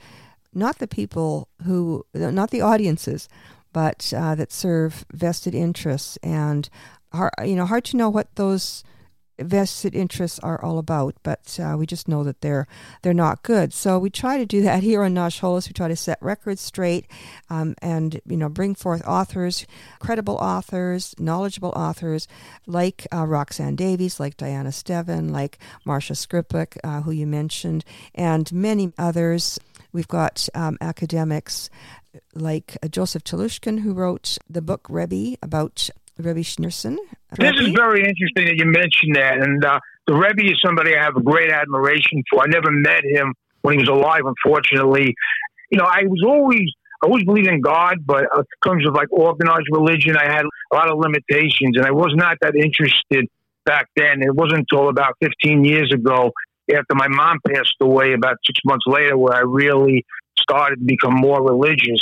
[0.55, 3.29] not the people who, not the audiences,
[3.75, 6.71] but uh, that serve vested interests and
[7.13, 8.83] hard, you know hard to know what those
[9.39, 12.67] vested interests are all about, but uh, we just know that they're
[13.03, 13.73] they're not good.
[13.73, 15.69] So we try to do that here on Nash Holos.
[15.69, 17.07] We try to set records straight,
[17.51, 19.67] um, and you know bring forth authors,
[19.99, 22.29] credible authors, knowledgeable authors
[22.67, 28.53] like uh, Roxanne Davies, like Diana Stevan, like Marsha Skrypuch, uh, who you mentioned, and
[28.53, 29.59] many others.
[29.95, 31.71] We've got um, academics
[32.35, 35.89] like uh, Joseph Telushkin, who wrote the book Rebbe about
[36.19, 36.99] Rebbe Schneerson.
[37.39, 39.39] This is very interesting that you mentioned that.
[39.39, 39.79] And uh,
[40.09, 42.43] the Rebbe is somebody I have a great admiration for.
[42.43, 45.15] I never met him when he was alive, unfortunately.
[45.71, 46.69] You know, I was always.
[47.03, 50.75] I always believed in God, but in terms of like organized religion, I had a
[50.75, 53.29] lot of limitations, and I was not that interested
[53.67, 54.23] back then.
[54.23, 56.33] It wasn't until about 15 years ago,
[56.71, 60.05] after my mom passed away, about six months later, where I really
[60.39, 62.01] started to become more religious.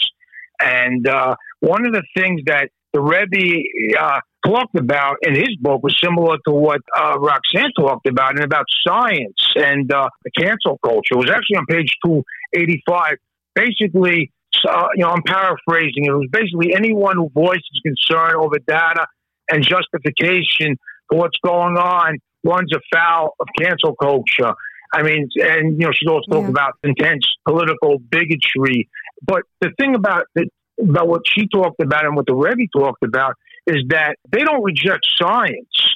[0.61, 3.63] And uh, one of the things that the Rebbe
[3.99, 8.45] uh, talked about in his book was similar to what uh, Roxanne talked about, and
[8.45, 11.13] about science and uh, the cancel culture.
[11.13, 13.15] It was actually on page 285.
[13.55, 14.33] Basically,
[14.69, 16.05] uh, you know, I'm paraphrasing.
[16.05, 19.07] It was basically anyone who voices concern over data
[19.51, 20.77] and justification
[21.09, 24.55] for what's going on runs afoul of cancel culture.
[24.95, 26.49] I mean, and you know, she's also yeah.
[26.49, 28.89] about intense political bigotry.
[29.23, 30.49] But the thing about the,
[30.81, 33.35] about what she talked about and what the Rebbe talked about
[33.67, 35.95] is that they don't reject science,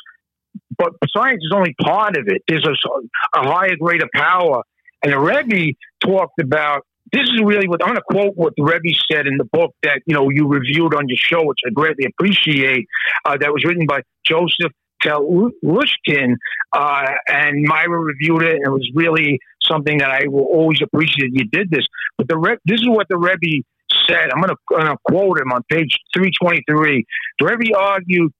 [0.78, 2.42] but science is only part of it.
[2.49, 4.62] There's a, a higher grade of power,
[5.03, 6.82] and the Rebbe talked about.
[7.12, 9.72] This is really what I'm going to quote what the Rebbe said in the book
[9.84, 12.86] that you know you reviewed on your show, which I greatly appreciate.
[13.24, 14.72] Uh, that was written by Joseph
[15.03, 16.34] Telushkin,
[16.72, 21.30] uh, and Myra reviewed it, and it was really something that I will always appreciate.
[21.32, 21.86] You did this,
[22.18, 23.62] but the Re- this is what the Rebbe
[24.09, 24.30] said.
[24.32, 27.05] I'm going to quote him on page 323.
[27.38, 28.32] The Rebbe argued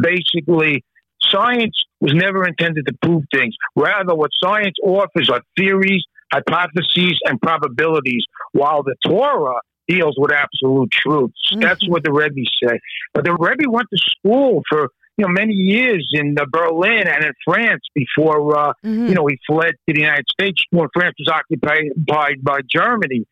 [0.00, 0.84] basically
[1.20, 3.54] science was never intended to prove things.
[3.76, 10.90] Rather, what science offers are theories, hypotheses, and probabilities, while the Torah deals with absolute
[10.90, 11.34] truths.
[11.52, 11.60] Mm-hmm.
[11.60, 12.78] That's what the Rebbe said.
[13.12, 17.24] But the Rebbe went to school for you know, many years in uh, Berlin and
[17.24, 19.06] in France before, uh, mm-hmm.
[19.06, 23.24] you know, he fled to the United States when France was occupied by, by Germany.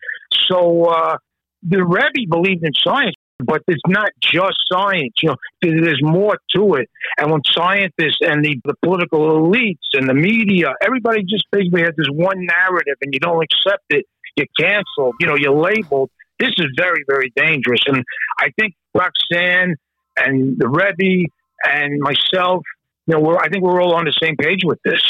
[0.48, 1.16] So uh,
[1.62, 3.14] the Rebbe believed in science,
[3.44, 5.14] but it's not just science.
[5.22, 6.88] You know, there's more to it.
[7.18, 11.94] And when scientists and the, the political elites and the media, everybody just basically has
[11.96, 14.06] this one narrative, and you don't accept it,
[14.36, 15.14] you're canceled.
[15.18, 16.10] You know, you're labeled.
[16.38, 17.80] This is very, very dangerous.
[17.86, 18.04] And
[18.38, 19.76] I think Roxanne
[20.16, 21.28] and the Rebbe
[21.64, 22.62] and myself,
[23.06, 25.02] you know, we're, I think we're all on the same page with this.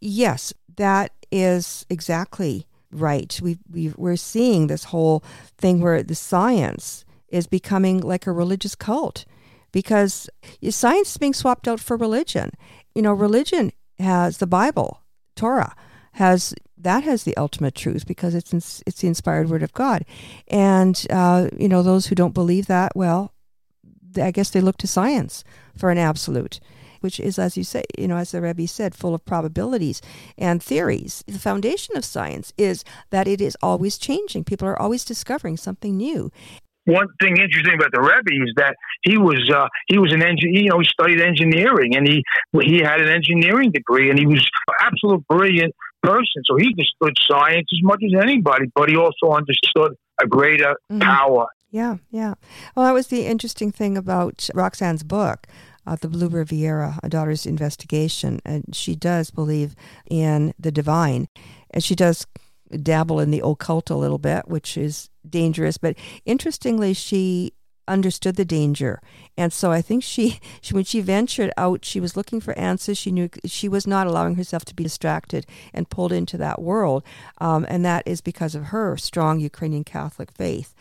[0.00, 3.38] Yes, that is exactly right.
[3.42, 5.22] We, we we're seeing this whole
[5.58, 9.24] thing where the science is becoming like a religious cult
[9.72, 10.28] because
[10.70, 12.50] science is being swapped out for religion.
[12.94, 15.02] You know, religion has the Bible,
[15.34, 15.74] Torah
[16.16, 20.04] has that has the ultimate truth because it's it's the inspired word of God,
[20.48, 23.32] and uh, you know those who don't believe that, well,
[24.18, 25.44] I guess they look to science
[25.76, 26.60] for an absolute,
[27.00, 30.00] which is, as you say, you know, as the Rebbe said, full of probabilities
[30.38, 31.24] and theories.
[31.26, 34.44] The foundation of science is that it is always changing.
[34.44, 36.30] People are always discovering something new.
[36.86, 40.62] One thing interesting about the Rebbe is that he was uh, he was an engineer.
[40.62, 42.22] You know, he studied engineering and he
[42.62, 46.42] he had an engineering degree and he was an absolute brilliant person.
[46.44, 51.00] So he understood science as much as anybody, but he also understood a greater mm-hmm.
[51.00, 52.34] power yeah, yeah.
[52.74, 55.46] Well, that was the interesting thing about Roxanne's book.
[55.86, 59.76] uh, the Blue Riviera, a daughter's investigation, and she does believe
[60.10, 61.28] in the divine,
[61.70, 62.26] and she does
[62.82, 65.78] dabble in the occult a little bit, which is dangerous.
[65.78, 67.52] But interestingly, she
[67.88, 69.00] understood the danger
[69.36, 72.98] and so i think she, she when she ventured out she was looking for answers
[72.98, 77.04] she knew she was not allowing herself to be distracted and pulled into that world
[77.38, 80.74] um, and that is because of her strong ukrainian catholic faith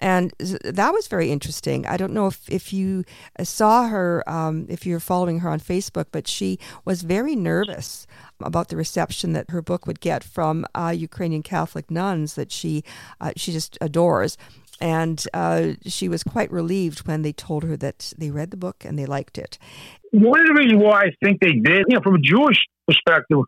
[0.00, 1.86] and that was very interesting.
[1.86, 3.04] I don't know if, if you
[3.42, 8.06] saw her, um, if you're following her on Facebook, but she was very nervous
[8.40, 12.82] about the reception that her book would get from uh, Ukrainian Catholic nuns that she
[13.20, 14.38] uh, she just adores.
[14.82, 18.82] And uh, she was quite relieved when they told her that they read the book
[18.86, 19.58] and they liked it.
[20.12, 22.56] One of the reasons why I think they did, you know, from a Jewish
[22.88, 23.40] perspective,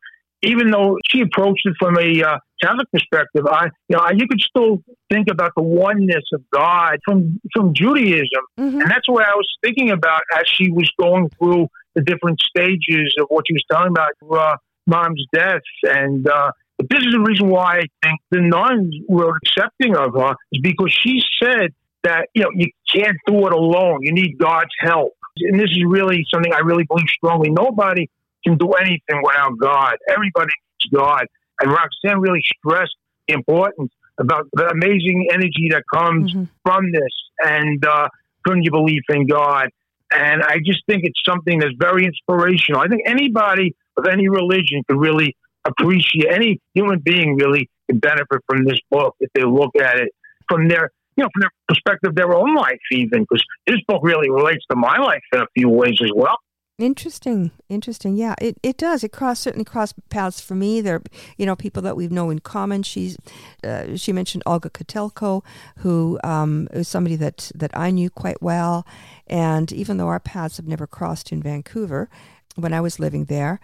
[0.42, 4.40] even though she approached it from a uh, Catholic perspective, I, you know, you could
[4.40, 8.80] still think about the oneness of God from from Judaism, mm-hmm.
[8.80, 13.14] and that's what I was thinking about as she was going through the different stages
[13.18, 15.60] of what she was telling about uh, mom's death.
[15.84, 20.34] And uh, this is the reason why I think the nuns were accepting of her
[20.52, 21.72] is because she said
[22.02, 23.98] that you know you can't do it alone.
[24.00, 27.50] You need God's help, and this is really something I really believe strongly.
[27.50, 28.08] Nobody
[28.44, 29.96] can do anything without God.
[30.08, 31.26] Everybody needs God.
[31.60, 32.96] And Roxanne really stressed
[33.28, 36.44] the importance about the amazing energy that comes mm-hmm.
[36.64, 37.12] from this
[37.44, 38.08] and uh,
[38.44, 39.68] from your belief in God.
[40.14, 42.80] And I just think it's something that's very inspirational.
[42.80, 48.40] I think anybody of any religion could really appreciate, any human being really can benefit
[48.46, 50.12] from this book if they look at it
[50.48, 54.02] from their, you know, from their perspective of their own life, even, because this book
[54.02, 56.36] really relates to my life in a few ways as well.
[56.82, 58.16] Interesting, interesting.
[58.16, 59.04] Yeah, it, it does.
[59.04, 60.80] It cross certainly cross paths for me.
[60.80, 61.00] There,
[61.36, 62.82] you know, people that we've know in common.
[62.82, 63.16] She's
[63.62, 65.44] uh, she mentioned Olga Kotelko,
[65.78, 68.84] who um, is somebody that that I knew quite well,
[69.28, 72.10] and even though our paths have never crossed in Vancouver,
[72.56, 73.60] when I was living there,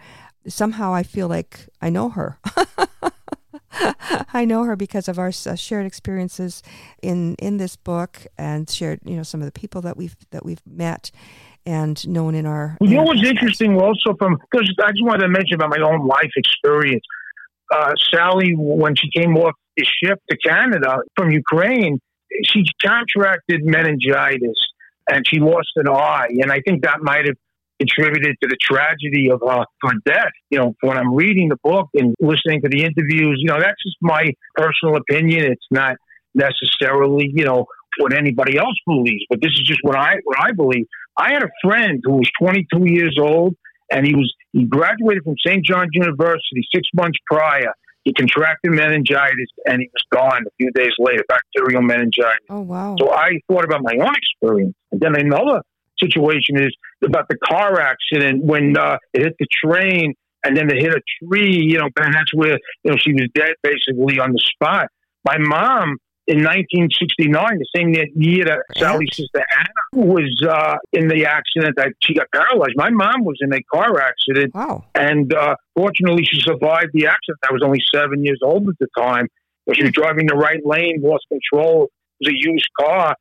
[0.47, 2.39] somehow I feel like I know her.
[4.33, 6.63] I know her because of our uh, shared experiences
[7.01, 10.45] in in this book and shared, you know, some of the people that we've that
[10.45, 11.11] we've met
[11.65, 12.77] and known in our.
[12.81, 16.07] You know what's interesting also from because I just wanted to mention about my own
[16.07, 17.03] life experience.
[17.71, 21.99] Uh, Sally, when she came off the ship to Canada from Ukraine,
[22.45, 24.57] she contracted meningitis
[25.09, 27.35] and she lost an eye, and I think that might have
[27.79, 30.31] contributed to the tragedy of uh, her death.
[30.49, 33.81] You know, when I'm reading the book and listening to the interviews, you know, that's
[33.83, 35.45] just my personal opinion.
[35.45, 35.95] It's not
[36.35, 37.65] necessarily, you know,
[37.97, 40.85] what anybody else believes, but this is just what I what I believe.
[41.19, 43.55] I had a friend who was 22 years old,
[43.91, 45.63] and he was he graduated from St.
[45.63, 47.73] John's University six months prior.
[48.03, 52.45] He contracted meningitis, and he was gone a few days later, bacterial meningitis.
[52.49, 52.95] Oh wow!
[52.97, 55.61] So I thought about my own experience, and then another
[55.99, 60.13] situation is about the car accident when uh, it hit the train
[60.43, 63.27] and then it hit a tree, you know, and that's where, you know, she was
[63.35, 64.87] dead basically on the spot.
[65.25, 65.97] My mom
[66.29, 71.93] in 1969, the same year that Sally's sister Anna was uh, in the accident that
[72.03, 72.73] she got paralyzed.
[72.75, 74.53] My mom was in a car accident.
[74.53, 74.85] Wow.
[74.93, 77.39] And uh, fortunately, she survived the accident.
[77.49, 79.25] I was only seven years old at the time.
[79.73, 81.87] She was driving the right lane, lost control.
[82.19, 83.15] It was a used car.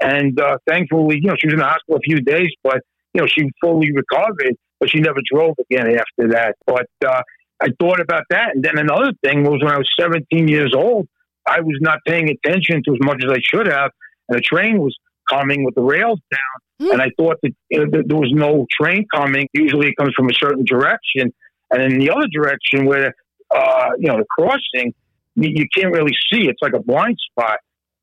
[0.00, 2.80] And uh, thankfully, you know, she was in the hospital a few days, but,
[3.12, 6.54] you know, she fully recovered, but she never drove again after that.
[6.66, 7.20] But uh,
[7.60, 8.54] I thought about that.
[8.54, 11.08] And then another thing was when I was 17 years old,
[11.46, 13.90] I was not paying attention to as much as I should have.
[14.28, 14.96] And the train was
[15.28, 16.88] coming with the rails down.
[16.88, 16.92] Mm.
[16.92, 19.46] And I thought that you know, there was no train coming.
[19.52, 21.32] Usually it comes from a certain direction.
[21.70, 23.14] And in the other direction where,
[23.54, 24.94] uh, you know, the crossing,
[25.36, 26.48] you, you can't really see.
[26.48, 27.58] It's like a blind spot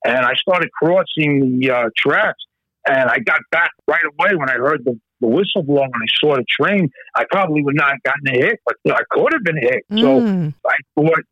[0.05, 2.43] and I started crossing the uh, tracks.
[2.87, 6.07] And I got back right away when I heard the, the whistle blow and I
[6.19, 6.89] saw the train.
[7.15, 9.57] I probably would not have gotten a hit, but you know, I could have been
[9.57, 9.83] hit.
[9.91, 10.01] Mm.
[10.01, 11.23] So I thought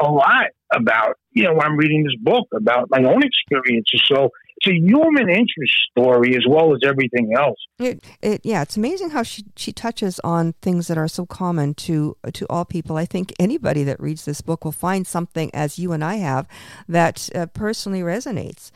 [0.00, 4.02] a lot about, you know, I'm reading this book about my own experiences.
[4.06, 7.58] So it's a human interest story as well as everything else.
[7.78, 11.74] It, it, yeah, it's amazing how she, she touches on things that are so common
[11.74, 12.96] to to all people.
[12.96, 16.46] I think anybody that reads this book will find something, as you and I have,
[16.88, 18.70] that uh, personally resonates.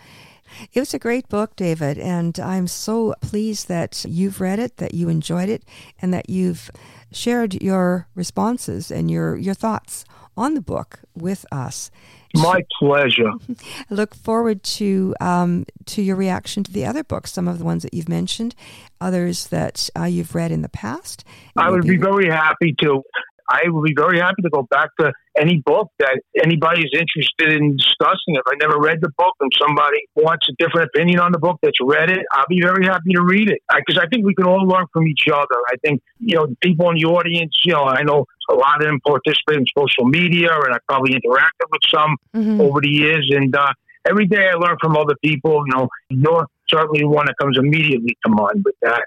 [0.72, 4.94] It was a great book, David, and I'm so pleased that you've read it, that
[4.94, 5.64] you enjoyed it,
[6.01, 6.70] and that you've
[7.12, 10.05] shared your responses and your, your thoughts
[10.37, 11.91] on the book with us.
[12.34, 13.30] My pleasure.
[13.30, 13.55] I
[13.91, 17.82] look forward to um, to your reaction to the other books, some of the ones
[17.82, 18.55] that you've mentioned,
[19.01, 21.24] others that uh, you've read in the past.
[21.57, 23.03] I would be very happy to.
[23.49, 27.53] I would be very happy to go back to any book that anybody is interested
[27.53, 28.34] in discussing.
[28.34, 31.59] If I never read the book and somebody wants a different opinion on the book
[31.62, 34.34] that's read it, I'll be very happy to read it because I, I think we
[34.34, 35.59] can all learn from each other.
[35.68, 37.57] I think you know people in the audience.
[37.64, 41.12] You know, I know a lot of them participate in social media, and I probably
[41.12, 42.61] interacted with some mm-hmm.
[42.61, 43.30] over the years.
[43.34, 43.72] And uh,
[44.09, 45.62] every day I learn from other people.
[45.66, 49.05] You know, you're certainly one that comes immediately to mind with that.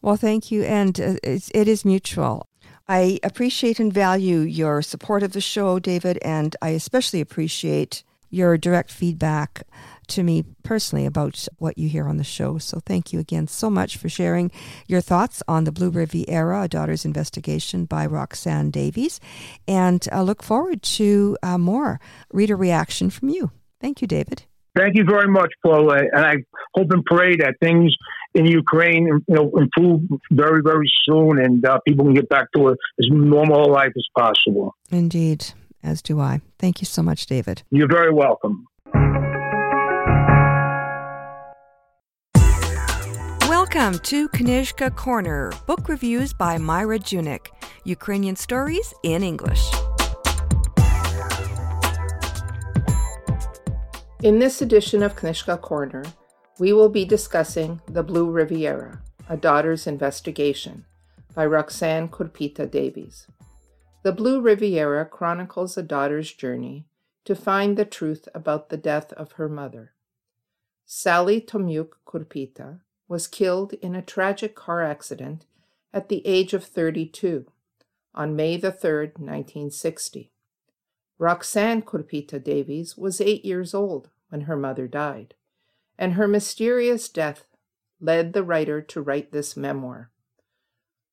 [0.00, 2.46] Well, thank you, and uh, it is mutual.
[2.86, 8.58] I appreciate and value your support of the show, David, and I especially appreciate your
[8.58, 9.62] direct feedback
[10.08, 12.58] to me personally about what you hear on the show.
[12.58, 14.50] So thank you again so much for sharing
[14.86, 19.18] your thoughts on the Blue Riviera, A Daughter's Investigation by Roxanne Davies.
[19.66, 22.00] And I look forward to uh, more
[22.32, 23.50] reader reaction from you.
[23.80, 24.44] Thank you, David.
[24.76, 25.98] Thank you very much, Paula.
[25.98, 26.36] And I
[26.74, 27.94] hope and pray that things
[28.34, 30.00] in Ukraine, you know, improve
[30.32, 33.92] very, very soon, and uh, people can get back to a, as normal a life
[33.96, 34.74] as possible.
[34.90, 35.52] Indeed,
[35.84, 36.40] as do I.
[36.58, 37.62] Thank you so much, David.
[37.70, 38.66] You're very welcome.
[43.48, 47.46] Welcome to Knyzhka Corner, book reviews by Myra Junyk,
[47.84, 49.70] Ukrainian stories in English.
[54.24, 56.02] In this edition of Knyzhka Corner,
[56.58, 60.86] we will be discussing The Blue Riviera, A Daughter's Investigation
[61.34, 63.26] by Roxanne Kurpita Davies.
[64.02, 66.86] The Blue Riviera chronicles a daughter's journey
[67.26, 69.92] to find the truth about the death of her mother.
[70.86, 75.44] Sally Tomyuk Kurpita was killed in a tragic car accident
[75.92, 77.44] at the age of 32
[78.14, 80.32] on May the 3rd, 1960.
[81.18, 85.32] Roxanne Kurpita Davies was eight years old when her mother died,
[85.96, 87.46] and her mysterious death
[88.00, 90.10] led the writer to write this memoir.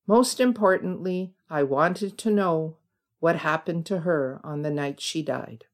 [0.08, 2.78] Most importantly, I wanted to know
[3.20, 5.66] what happened to her on the night she died.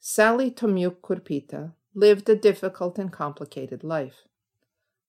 [0.00, 4.26] Sally Tomyuk Kurpita lived a difficult and complicated life.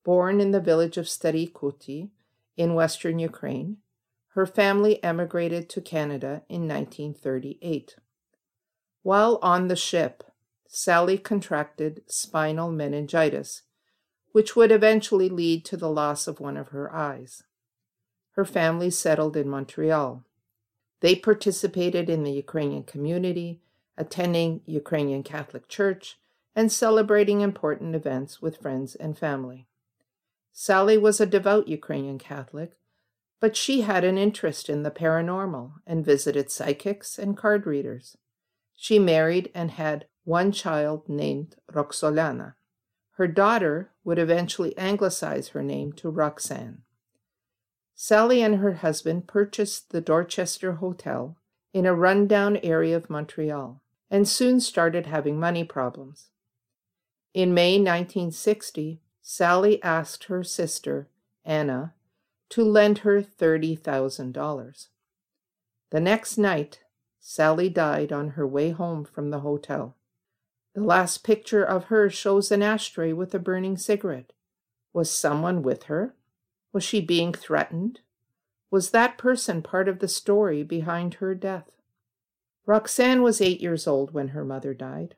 [0.04, 2.12] Born in the village of Stary Kuti
[2.56, 3.78] in western Ukraine,
[4.36, 7.96] her family emigrated to Canada in 1938.
[9.02, 10.29] While on the ship,
[10.72, 13.64] Sally contracted spinal meningitis,
[14.34, 17.42] which would eventually lead to the loss of one of her eyes.
[18.34, 20.24] Her family settled in Montreal.
[21.00, 23.62] They participated in the Ukrainian community,
[23.98, 26.20] attending Ukrainian Catholic Church,
[26.56, 29.66] and celebrating important events with friends and family.
[30.54, 32.78] Sally was a devout Ukrainian Catholic,
[33.40, 38.18] but she had an interest in the paranormal and visited psychics and card readers.
[38.76, 42.54] She married and had one child named Roxolana.
[43.14, 46.84] Her daughter would eventually anglicize her name to Roxanne.
[47.96, 51.36] Sally and her husband purchased the Dorchester Hotel
[51.74, 56.28] in a rundown area of Montreal and soon started having money problems.
[57.34, 61.10] In May 1960, Sally asked her sister,
[61.44, 61.96] Anna,
[62.50, 64.88] to lend her $30,000.
[65.90, 66.82] The next night,
[67.20, 69.96] Sally died on her way home from the hotel.
[70.80, 74.32] The last picture of her shows an ashtray with a burning cigarette.
[74.94, 76.16] Was someone with her?
[76.72, 78.00] Was she being threatened?
[78.72, 81.70] Was that person part of the story behind her death?
[82.66, 85.16] Roxanne was eight years old when her mother died.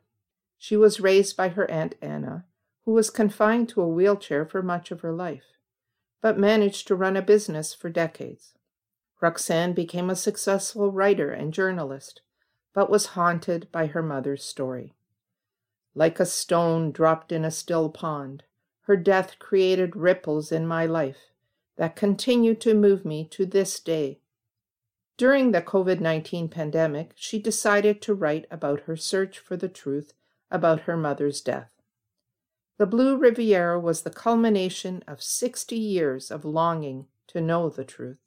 [0.58, 2.46] She was raised by her Aunt Anna,
[2.86, 5.60] who was confined to a wheelchair for much of her life,
[6.22, 8.56] but managed to run a business for decades.
[9.22, 12.22] Roxanne became a successful writer and journalist,
[12.74, 14.96] but was haunted by her mother's story.
[15.94, 18.44] Like a stone dropped in a still pond,
[18.82, 21.32] her death created ripples in my life
[21.76, 24.22] that continue to move me to this day.
[25.18, 30.14] During the COVID 19 pandemic, she decided to write about her search for the truth
[30.50, 31.72] about her mother's death.
[32.78, 38.18] The Blue Riviera was the culmination of 60 years of longing to know the truth.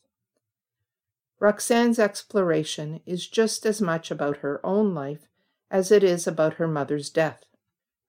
[1.40, 5.28] Roxanne's exploration is just as much about her own life
[5.70, 7.44] as it is about her mother's death.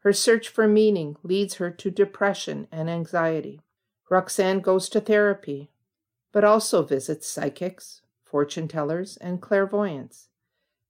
[0.06, 3.60] Her search for meaning leads her to depression and anxiety.
[4.08, 5.72] Roxanne goes to therapy,
[6.32, 10.30] but also visits psychics, fortune tellers, and clairvoyants.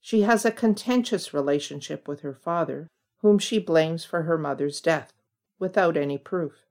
[0.02, 2.90] She has a contentious relationship with her father,
[3.20, 5.14] whom she blames for her mother's death,
[5.60, 6.66] without any proof.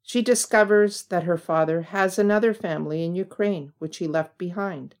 [0.00, 4.94] She discovers that her father has another family in Ukraine, which he left behind.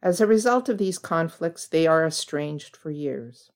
[0.00, 3.50] As a result of these conflicts, they are estranged for years.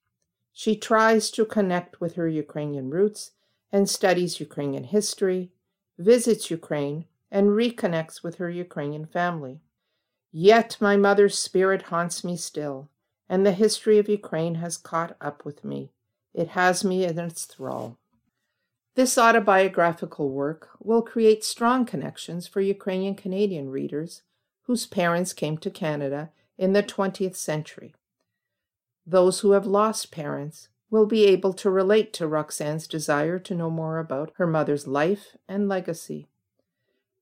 [0.59, 3.33] She tries to connect with her Ukrainian roots
[3.71, 5.51] and studies Ukrainian history,
[5.99, 9.61] visits Ukraine, and reconnects with her Ukrainian family.
[10.31, 12.89] Yet my mother's spirit haunts me still,
[13.29, 15.91] and the history of Ukraine has caught up with me.
[16.33, 17.99] It has me in its thrall.
[18.95, 24.23] This autobiographical work will create strong connections for Ukrainian Canadian readers
[24.63, 27.93] whose parents came to Canada in the 20th century.
[29.09, 33.69] Those who have lost parents will be able to relate to Roxanne's desire to know
[33.69, 36.27] more about her mother's life and legacy.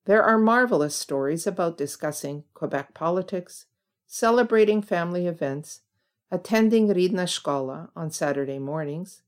[0.05, 3.67] There are marvelous stories about discussing Quebec politics,
[4.07, 5.81] celebrating family events,
[6.31, 9.21] attending Ridna Shkola on Saturday mornings,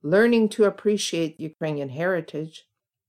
[0.00, 2.68] learning to appreciate Ukrainian heritage,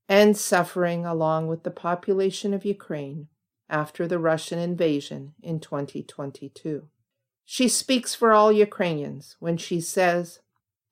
[0.09, 3.27] and suffering along with the population of Ukraine
[3.69, 6.87] after the Russian invasion in 2022.
[7.49, 10.41] She speaks for all Ukrainians when she says,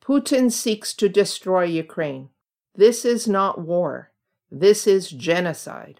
[0.01, 2.29] Putin seeks to destroy Ukraine.
[2.73, 4.13] This is not war.
[4.49, 5.99] This is genocide.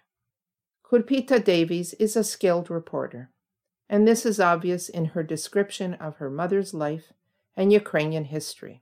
[0.82, 3.32] Kurpita Davies is a skilled reporter,
[3.90, 7.12] and this is obvious in her description of her mother's life
[7.58, 8.82] and Ukrainian history.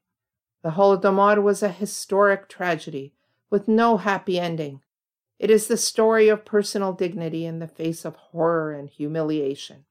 [0.61, 3.15] The Holodomor was a historic tragedy
[3.49, 4.81] with no happy ending.
[5.39, 9.85] It is the story of personal dignity in the face of horror and humiliation.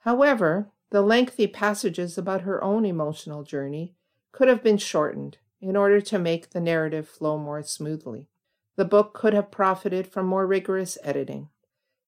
[0.00, 3.96] However, the lengthy passages about her own emotional journey
[4.30, 8.28] could have been shortened in order to make the narrative flow more smoothly.
[8.76, 11.48] The book could have profited from more rigorous editing.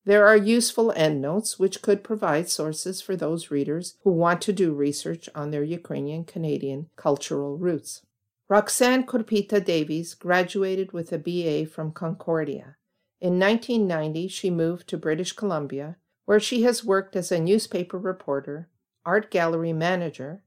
[0.05, 4.72] There are useful endnotes which could provide sources for those readers who want to do
[4.72, 8.03] research on their Ukrainian Canadian cultural roots.
[8.49, 12.76] Roxanne Kurpita Davies graduated with a BA from Concordia.
[13.20, 18.68] In 1990, she moved to British Columbia, where she has worked as a newspaper reporter,
[19.07, 20.42] art gallery manager,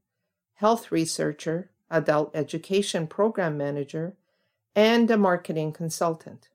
[0.54, 4.14] health researcher, adult education program manager,
[4.76, 6.50] and a marketing consultant.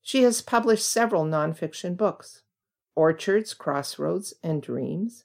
[0.00, 2.42] She has published several nonfiction books
[2.96, 5.24] Orchards, Crossroads, and Dreams,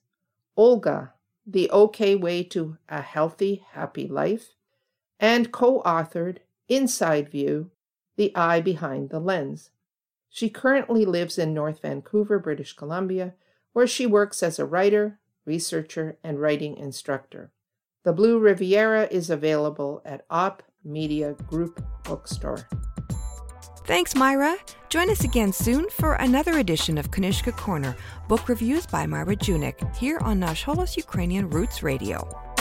[0.56, 1.14] Olga,
[1.48, 4.50] The OK Way to a Healthy, Happy Life,
[5.20, 7.72] and co authored Inside View
[8.18, 9.72] The Eye Behind the Lens.
[10.30, 13.34] She currently lives in North Vancouver, British Columbia,
[13.72, 17.52] where she works as a writer, researcher, and writing instructor.
[18.04, 22.68] The Blue Riviera is available at Op Media Group Bookstore.
[23.86, 24.56] Thanks, Myra.
[24.90, 27.96] Join us again soon for another edition of Knyzhka Corner,
[28.28, 32.55] book reviews by Myra Junyk, here on Nash Holos Ukrainian Roots Radio.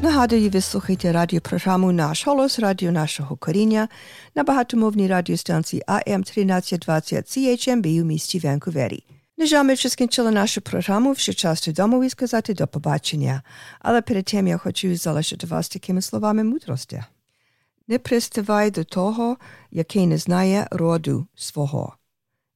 [0.00, 3.88] Нагадую, ви слухаєте радіопрограму «Наш голос» радіо нашого коріння
[4.34, 9.04] на багатомовній радіостанції АМ 1320 CHMB у місті Ванкувері.
[9.38, 13.42] На жаль, ми вже скінчили нашу програму, вже час додому і сказати до побачення.
[13.80, 17.04] Але перед тим я хочу залишити вас такими словами мудрості.
[17.88, 19.36] Не приставай до того,
[19.70, 21.96] який не знає роду свого.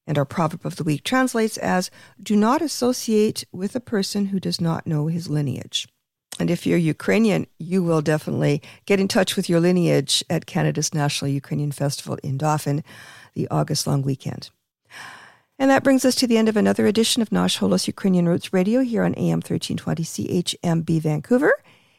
[0.06, 4.38] And our proverb of the week translates as, Do not associate with a person who
[4.40, 5.88] does not know his lineage.
[6.41, 10.91] And if you're Ukrainian, you will definitely get in touch with your lineage at Canada's
[10.91, 12.83] National Ukrainian Festival in Dauphin,
[13.35, 14.49] the August long weekend.
[15.59, 18.53] And that brings us to the end of another edition of Nash Holos Ukrainian Roots
[18.53, 21.53] Radio here on AM 1320 CHMB Vancouver.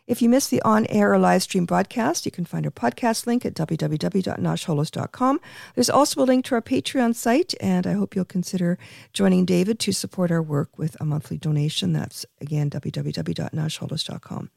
[0.09, 3.25] If you missed the on air or live stream broadcast, you can find our podcast
[3.25, 5.41] link at www.nashholos.com.
[5.77, 8.79] There's also a link to our Patreon site, and I hope you'll consider
[9.13, 11.93] joining David to support our work with a monthly donation.
[11.93, 14.51] That's again www.nashholos.com.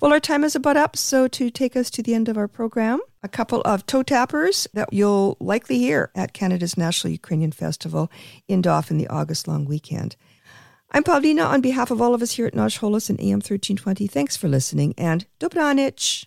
[0.00, 2.48] Well, our time is about up, so to take us to the end of our
[2.48, 8.08] program, a couple of toe tappers that you'll likely hear at Canada's National Ukrainian Festival
[8.46, 10.14] in Dauphin the August long weekend.
[10.94, 14.06] I'm Paulina on behalf of all of us here at Nash Holos and AM 1320.
[14.06, 16.26] Thanks for listening and Dobranich.